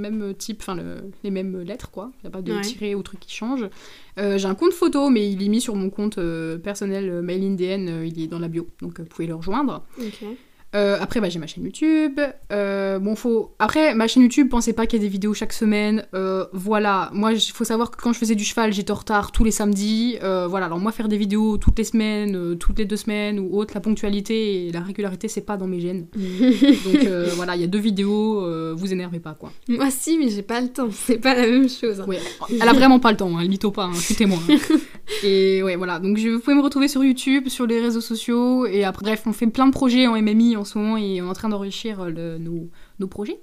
même 0.00 0.34
type, 0.34 0.60
enfin 0.62 0.78
les 1.22 1.30
mêmes 1.30 1.60
lettres, 1.60 1.90
quoi, 1.90 2.10
il 2.14 2.26
n'y 2.26 2.28
a 2.28 2.30
pas 2.30 2.40
de 2.40 2.58
tiret 2.62 2.94
ou 2.94 3.02
truc 3.02 3.20
qui 3.20 3.34
change. 3.34 3.68
j'ai 4.16 4.46
un 4.46 4.54
compte 4.54 4.72
photo, 4.72 5.10
mais 5.10 5.30
il 5.30 5.42
est 5.42 5.48
mis 5.48 5.60
sur 5.60 5.76
mon 5.76 5.90
compte 5.90 6.18
personnel 6.62 7.20
MailinDN, 7.20 8.06
il 8.06 8.22
est 8.22 8.28
dans 8.28 8.38
la 8.38 8.48
bio, 8.48 8.66
donc 8.80 9.00
vous 9.00 9.06
pouvez 9.06 9.26
le 9.26 9.34
rejoindre. 9.34 9.84
Ok. 9.98 10.24
Euh, 10.74 10.98
après, 11.00 11.20
bah, 11.20 11.28
j'ai 11.28 11.38
ma 11.38 11.46
chaîne 11.46 11.64
YouTube. 11.64 12.20
Euh, 12.52 12.98
bon, 12.98 13.16
faut. 13.16 13.54
Après, 13.58 13.94
ma 13.94 14.06
chaîne 14.06 14.22
YouTube, 14.22 14.48
pensez 14.48 14.72
pas 14.72 14.86
qu'il 14.86 15.00
y 15.00 15.02
a 15.02 15.04
des 15.04 15.10
vidéos 15.10 15.34
chaque 15.34 15.52
semaine. 15.52 16.06
Euh, 16.14 16.46
voilà. 16.52 17.10
Moi, 17.12 17.32
il 17.32 17.40
faut 17.40 17.64
savoir 17.64 17.90
que 17.90 18.00
quand 18.00 18.12
je 18.12 18.18
faisais 18.18 18.34
du 18.34 18.44
cheval, 18.44 18.72
j'étais 18.72 18.92
en 18.92 18.96
retard 18.96 19.32
tous 19.32 19.44
les 19.44 19.50
samedis. 19.50 20.18
voilà. 20.20 20.66
Alors, 20.66 20.78
moi, 20.78 20.92
faire 20.92 21.08
des 21.08 21.18
vidéos 21.18 21.56
toutes 21.56 21.78
les 21.78 21.84
semaines, 21.84 22.56
toutes 22.58 22.78
les 22.78 22.84
deux 22.84 22.96
semaines 22.96 23.40
ou 23.40 23.58
autre, 23.58 23.74
la 23.74 23.80
ponctualité 23.80 24.66
et 24.66 24.72
la 24.72 24.80
régularité, 24.80 25.28
c'est 25.28 25.40
pas 25.40 25.56
dans 25.56 25.66
mes 25.66 25.80
gènes. 25.80 26.06
Donc, 26.14 27.08
voilà, 27.34 27.56
il 27.56 27.62
y 27.62 27.64
a 27.64 27.68
deux 27.68 27.78
vidéos. 27.78 28.74
vous 28.74 28.92
énervez 28.92 29.20
pas, 29.20 29.34
quoi. 29.34 29.52
Moi, 29.68 29.90
si, 29.90 30.18
mais 30.18 30.28
j'ai 30.28 30.42
pas 30.42 30.60
le 30.60 30.68
temps. 30.68 30.88
C'est 30.92 31.18
pas 31.18 31.34
la 31.34 31.46
même 31.46 31.68
chose. 31.68 32.00
Hein. 32.00 32.06
Ouais. 32.06 32.18
Elle 32.50 32.68
a 32.68 32.72
vraiment 32.72 33.00
pas 33.00 33.10
le 33.10 33.16
temps. 33.16 33.36
Hein. 33.36 33.40
Elle 33.42 33.48
mytho 33.48 33.70
pas. 33.70 33.84
Hein. 33.84 33.92
Je 33.94 34.14
témoin. 34.14 34.38
et 35.24 35.62
ouais, 35.62 35.76
voilà. 35.76 35.98
Donc, 35.98 36.16
je, 36.16 36.28
vous 36.28 36.40
pouvez 36.40 36.56
me 36.56 36.62
retrouver 36.62 36.88
sur 36.88 37.02
YouTube, 37.04 37.48
sur 37.48 37.66
les 37.66 37.80
réseaux 37.80 38.00
sociaux. 38.00 38.66
Et 38.66 38.84
après, 38.84 39.04
bref, 39.04 39.22
on 39.26 39.32
fait 39.32 39.46
plein 39.46 39.66
de 39.66 39.72
projets 39.72 40.06
en 40.06 40.20
MMI 40.20 40.56
en 40.56 40.64
ce 40.64 40.78
moment 40.78 40.96
et 40.96 41.20
on 41.20 41.26
est 41.26 41.28
en 41.28 41.32
train 41.32 41.48
d'enrichir 41.48 42.00
euh, 42.00 42.38
nos, 42.38 42.68
nos, 42.98 43.06
projets. 43.06 43.40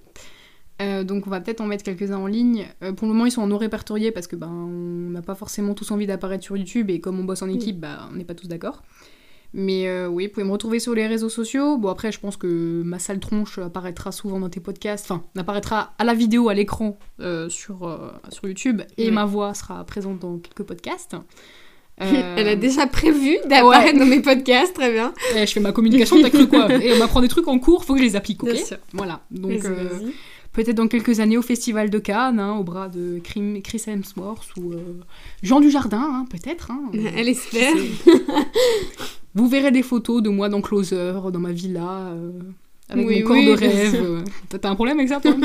Euh, 0.82 1.04
donc 1.04 1.26
on 1.26 1.32
va 1.32 1.42
peut-être 1.42 1.62
en 1.62 1.66
mettre 1.66 1.84
quelques-uns 1.84 2.18
en 2.18 2.28
ligne. 2.28 2.68
Euh, 2.84 2.94
pour 2.94 3.08
le 3.08 3.14
moment 3.14 3.26
ils 3.26 3.32
sont 3.32 3.42
en 3.42 3.48
non 3.48 3.58
répertoriés 3.58 4.12
parce 4.12 4.28
que 4.28 4.36
ben 4.36 4.52
on 4.52 5.10
n'a 5.10 5.24
pas 5.24 5.34
forcément 5.34 5.74
tous 5.74 5.90
envie 5.90 6.06
d'apparaître 6.06 6.44
sur 6.44 6.56
YouTube 6.56 6.92
et 6.92 7.00
comme 7.00 7.20
on 7.20 7.24
bosse 7.24 7.42
en 7.42 7.50
équipe, 7.50 7.80
bah, 7.80 8.08
on 8.12 8.16
n'est 8.16 8.26
pas 8.26 8.36
tous 8.36 8.48
d'accord. 8.48 8.84
Mais 9.54 10.06
oui, 10.08 10.27
vous 10.27 10.34
pouvez 10.34 10.46
me 10.46 10.51
retrouver 10.51 10.80
sur 10.80 10.94
les 10.94 11.08
réseaux 11.08 11.30
sociaux. 11.30 11.77
Bon 11.77 11.89
après 11.89 12.12
je 12.12 12.20
pense 12.20 12.38
que 12.38 12.82
ma 12.84 13.00
sale 13.00 13.20
tronche 13.20 13.58
apparaîtra 13.58 14.12
souvent 14.12 14.39
dans 14.39 14.50
tes 14.50 14.60
podcasts, 14.60 15.10
enfin 15.10 15.24
apparaîtra 15.38 15.94
à 15.98 16.04
la 16.04 16.13
vidéo, 16.13 16.50
à 16.50 16.54
l'écran 16.54 16.98
sur, 17.50 18.12
sur 18.30 18.48
YouTube 18.48 18.82
et 18.98 19.12
ma 19.12 19.25
voix 19.25 19.54
sera 19.54 19.84
présente 19.84 20.20
dans 20.20 20.38
quelques 20.38 20.63
podcasts. 20.63 21.16
Elle 22.00 22.48
a 22.48 22.56
déjà 22.56 22.86
prévu 22.86 23.38
d'apparaître 23.50 23.98
dans 23.98 24.06
mes 24.06 24.22
podcasts, 24.22 24.74
très 24.75 24.92
bien. 24.92 25.13
je 25.34 25.46
fais 25.46 25.60
ma 25.60 25.72
communication, 25.72 26.22
t'as 26.22 26.30
cru 26.30 26.48
quoi 26.48 26.72
Et 26.82 26.94
on 26.94 26.98
m'apprend 26.98 27.22
des 27.22 27.27
trucs 27.27 27.48
en 27.48 27.58
cours, 27.58 27.86
faut 27.86 27.94
que 27.94 28.00
je 28.00 28.06
les 28.06 28.16
applique, 28.16 28.44
ok 28.44 28.56
Voilà, 28.94 29.22
donc 29.32 29.66
euh, 29.66 29.89
peut-être 30.54 30.75
dans 30.75 30.88
quelques 30.88 31.22
années 31.22 31.39
au 31.39 31.42
Festival 31.42 31.89
de 31.89 31.98
Cannes, 31.98 32.39
hein, 32.39 32.56
au 32.56 32.63
bras 32.63 32.88
de 32.88 33.20
Chris 33.24 33.82
Hemsworth 33.88 34.56
ou 34.58 34.74
euh, 34.74 35.01
Jean 35.42 35.60
Dujardin, 35.60 35.98
hein, 36.00 36.25
peut-être. 36.30 36.70
Hein, 36.70 36.84
Elle 37.16 37.30
espère. 37.30 37.74
Vous 39.38 39.48
verrez 39.48 39.72
des 39.72 39.84
photos 39.84 40.24
de 40.24 40.29
moi 40.29 40.50
dans 40.50 40.62
Closer, 40.62 41.13
dans 41.32 41.39
ma 41.39 41.51
villa. 41.51 42.10
Euh, 42.10 42.32
avec 42.89 43.06
mon 43.06 43.27
corps 43.27 43.36
de 43.36 43.51
rêve. 43.51 44.24
T'as 44.50 44.70
un 44.70 44.75
problème 44.75 44.98
avec 44.98 45.10
ça, 45.10 45.20
toi? 45.20 45.36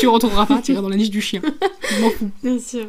Tu 0.00 0.08
retrouveras 0.08 0.46
pas, 0.46 0.60
tu 0.60 0.72
iras 0.72 0.82
dans 0.82 0.88
la 0.88 0.96
niche 0.96 1.10
du 1.10 1.20
chien. 1.20 1.40
Je 1.90 2.00
m'en 2.02 2.10
fous. 2.10 2.30
Bien 2.42 2.58
sûr. 2.58 2.86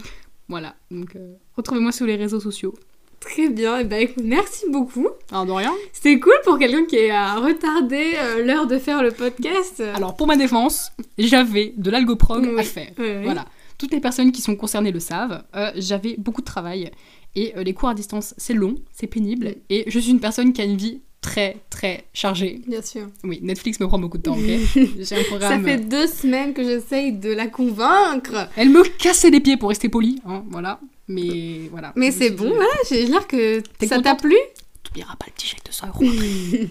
Voilà, 0.48 0.76
donc 0.90 1.16
euh, 1.16 1.34
retrouvez-moi 1.56 1.92
sur 1.92 2.08
les 2.08 2.16
réseaux 2.16 2.40
sociaux. 2.40 2.74
Très 3.20 3.50
bien, 3.50 3.78
et 3.78 3.82
eh 3.82 3.84
ben 3.84 4.02
écoute, 4.02 4.24
merci 4.24 4.66
beaucoup. 4.70 5.08
Alors 5.32 5.46
de 5.46 5.52
rien. 5.52 5.74
C'était 5.94 6.20
cool 6.20 6.34
pour 6.44 6.58
quelqu'un 6.58 6.86
qui 6.86 7.10
a 7.10 7.36
retardé 7.36 8.14
euh, 8.16 8.46
l'heure 8.46 8.68
de 8.68 8.78
faire 8.80 9.04
le 9.04 9.12
podcast. 9.12 9.82
Alors 9.94 10.16
pour 10.16 10.28
ma 10.28 10.38
défense, 10.38 10.92
j'avais 11.18 11.74
de 11.78 11.92
l'algoprog 11.92 12.48
à 12.58 12.64
faire. 12.64 12.92
Voilà. 13.24 13.46
Toutes 13.78 13.92
les 13.92 14.00
personnes 14.00 14.32
qui 14.32 14.42
sont 14.42 14.56
concernées 14.56 14.92
le 14.92 15.00
savent. 15.00 15.44
Euh, 15.56 15.72
j'avais 15.76 16.16
beaucoup 16.18 16.42
de 16.42 16.46
travail 16.46 16.92
et 17.36 17.54
les 17.64 17.74
cours 17.74 17.90
à 17.90 17.94
distance, 17.94 18.34
c'est 18.38 18.54
long, 18.54 18.76
c'est 18.94 19.08
pénible 19.08 19.56
et 19.70 19.84
je 19.88 20.00
suis 20.00 20.12
une 20.12 20.20
personne 20.20 20.54
qui 20.54 20.62
a 20.62 20.66
une 20.66 20.78
vie 20.78 21.02
très 21.26 21.58
très 21.70 22.06
chargée. 22.14 22.62
Bien 22.68 22.82
sûr. 22.82 23.08
Oui, 23.24 23.40
Netflix 23.42 23.80
me 23.80 23.88
prend 23.88 24.00
beaucoup 24.00 24.18
de 24.18 24.24
temps, 24.24 24.38
ok 24.38 24.40
J'ai 25.00 25.16
un 25.16 25.24
programme... 25.24 25.64
Ça 25.64 25.70
fait 25.70 25.78
deux 25.78 26.08
semaines 26.08 26.54
que 26.54 26.64
j'essaye 26.64 27.14
de 27.14 27.32
la 27.32 27.48
convaincre. 27.48 28.50
Elle 28.56 28.70
me 28.70 28.84
cassait 28.84 29.32
les 29.32 29.40
pieds 29.40 29.58
pour 29.58 29.70
rester 29.70 29.90
polie, 29.90 30.22
hein, 30.28 30.44
voilà. 30.50 30.80
Mais 31.08 31.68
voilà. 31.72 31.94
Mais 31.96 32.12
c'est 32.12 32.32
bon, 32.32 32.50
voilà, 32.50 32.74
j'ai 32.90 33.06
l'air 33.06 33.28
que 33.28 33.62
ça 33.84 34.02
t'a 34.02 34.16
plu 34.16 34.36
T'oublieras 34.84 35.16
pas 35.16 35.26
le 35.26 35.34
petit 35.34 35.48
chèque 35.48 35.66
de 35.66 35.72
100 35.72 35.88
euros. 35.88 36.04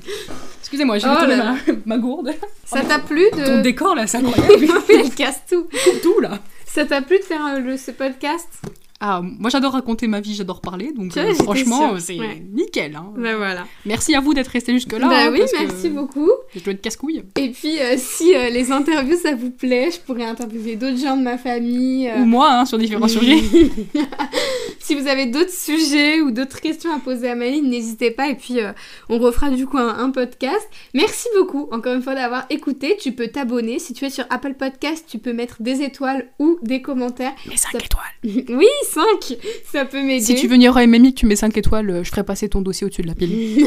Excusez-moi, 0.60 0.98
j'ai 0.98 1.08
oh 1.08 1.72
ma, 1.84 1.98
gourde. 1.98 2.30
Ça 2.64 2.82
t'a 2.82 3.00
plu 3.00 3.24
de... 3.32 3.44
Ton 3.44 3.60
décor 3.60 3.96
là, 3.96 4.06
c'est 4.06 4.18
incroyable. 4.18 4.68
Elle 4.88 5.10
casse 5.10 5.42
tout. 5.50 5.66
Tout 6.00 6.20
là. 6.20 6.38
Ça 6.64 6.84
t'a 6.84 7.02
plu 7.02 7.18
de 7.18 7.24
faire 7.24 7.44
euh, 7.44 7.76
ce 7.76 7.90
podcast? 7.90 8.48
Ah, 9.06 9.20
moi 9.22 9.50
j'adore 9.50 9.74
raconter 9.74 10.06
ma 10.06 10.22
vie, 10.22 10.34
j'adore 10.34 10.62
parler, 10.62 10.90
donc 10.90 11.14
euh, 11.18 11.34
franchement 11.34 11.98
c'est 11.98 12.16
nickel. 12.54 12.96
Hein. 12.96 13.12
Bah, 13.18 13.36
voilà. 13.36 13.66
Merci 13.84 14.14
à 14.14 14.20
vous 14.20 14.32
d'être 14.32 14.48
resté 14.48 14.72
jusque 14.72 14.92
là. 14.92 15.06
Bah 15.06 15.26
hein, 15.26 15.30
oui, 15.30 15.42
merci 15.60 15.90
beaucoup. 15.90 16.30
Je 16.56 16.64
dois 16.64 16.72
être 16.72 16.80
casse-couille. 16.80 17.22
Et 17.36 17.50
puis 17.50 17.78
euh, 17.80 17.96
si 17.98 18.34
euh, 18.34 18.48
les 18.48 18.72
interviews 18.72 19.18
ça 19.18 19.34
vous 19.34 19.50
plaît, 19.50 19.90
je 19.90 20.00
pourrais 20.00 20.24
interviewer 20.24 20.76
d'autres 20.76 20.96
gens 20.96 21.18
de 21.18 21.22
ma 21.22 21.36
famille. 21.36 22.10
Ou 22.16 22.24
moi, 22.24 22.50
hein, 22.50 22.64
sur 22.64 22.78
différents 22.78 23.08
sujets. 23.08 23.42
si 24.84 24.94
vous 24.94 25.08
avez 25.08 25.24
d'autres 25.24 25.50
sujets 25.50 26.20
ou 26.20 26.30
d'autres 26.30 26.60
questions 26.60 26.94
à 26.94 26.98
poser 26.98 27.30
à 27.30 27.34
Maline, 27.34 27.70
n'hésitez 27.70 28.10
pas. 28.10 28.28
Et 28.28 28.34
puis, 28.34 28.60
euh, 28.60 28.72
on 29.08 29.18
refera 29.18 29.48
du 29.48 29.66
coup 29.66 29.78
un, 29.78 30.10
podcast. 30.10 30.68
Merci 30.92 31.26
beaucoup, 31.38 31.68
encore 31.72 31.94
une 31.94 32.02
fois, 32.02 32.14
d'avoir 32.14 32.44
écouté. 32.50 32.98
Tu 33.00 33.12
peux 33.12 33.28
t'abonner. 33.28 33.78
Si 33.78 33.94
tu 33.94 34.04
es 34.04 34.10
sur 34.10 34.26
Apple 34.28 34.52
Podcast, 34.52 35.06
tu 35.08 35.18
peux 35.18 35.32
mettre 35.32 35.62
des 35.62 35.80
étoiles 35.80 36.28
ou 36.38 36.58
des 36.60 36.82
commentaires. 36.82 37.32
Mais 37.48 37.56
5 37.56 37.82
étoiles. 37.82 38.04
oui, 38.24 38.66
5 38.90 39.38
Ça 39.72 39.86
peut 39.86 40.02
m'aider. 40.02 40.22
Si 40.22 40.34
tu 40.34 40.48
veux 40.48 40.52
venir 40.52 40.76
à 40.76 40.86
MMI, 40.86 41.14
tu 41.14 41.24
mets 41.24 41.36
5 41.36 41.56
étoiles, 41.56 41.88
euh, 41.88 42.04
je 42.04 42.10
ferai 42.10 42.22
passer 42.22 42.50
ton 42.50 42.60
dossier 42.60 42.84
au-dessus 42.84 43.02
de 43.02 43.08
la 43.08 43.14
pile. 43.14 43.66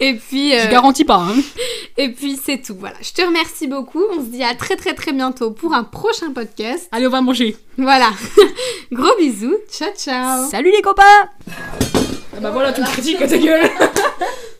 et 0.00 0.14
puis... 0.14 0.50
Je 0.50 0.68
garantis 0.68 1.04
pas. 1.04 1.18
Hein. 1.18 1.36
Et 1.96 2.10
puis, 2.10 2.36
c'est 2.42 2.60
tout. 2.60 2.76
Voilà. 2.76 2.96
Je 3.00 3.12
te 3.12 3.22
remercie 3.22 3.68
beaucoup. 3.68 4.02
On 4.10 4.20
se 4.20 4.30
dit 4.30 4.42
à 4.42 4.54
très 4.54 4.74
très 4.74 4.94
très 4.94 5.12
bientôt 5.12 5.52
pour 5.52 5.72
un 5.74 5.84
prochain 5.84 6.32
podcast. 6.32 6.88
Allez, 6.90 7.06
on 7.06 7.10
va 7.10 7.20
manger. 7.20 7.56
Voilà. 7.78 8.10
Gros 8.92 9.16
bisous. 9.18 9.56
Ciao, 9.70 9.90
ciao. 9.96 10.48
Salut 10.50 10.70
les 10.70 10.82
copains. 10.82 11.02
Ah 12.36 12.40
bah 12.40 12.50
voilà, 12.50 12.72
tu 12.72 12.80
me 12.80 12.86
critiques, 12.86 13.18
ta 13.18 13.38
gueule. 13.38 13.68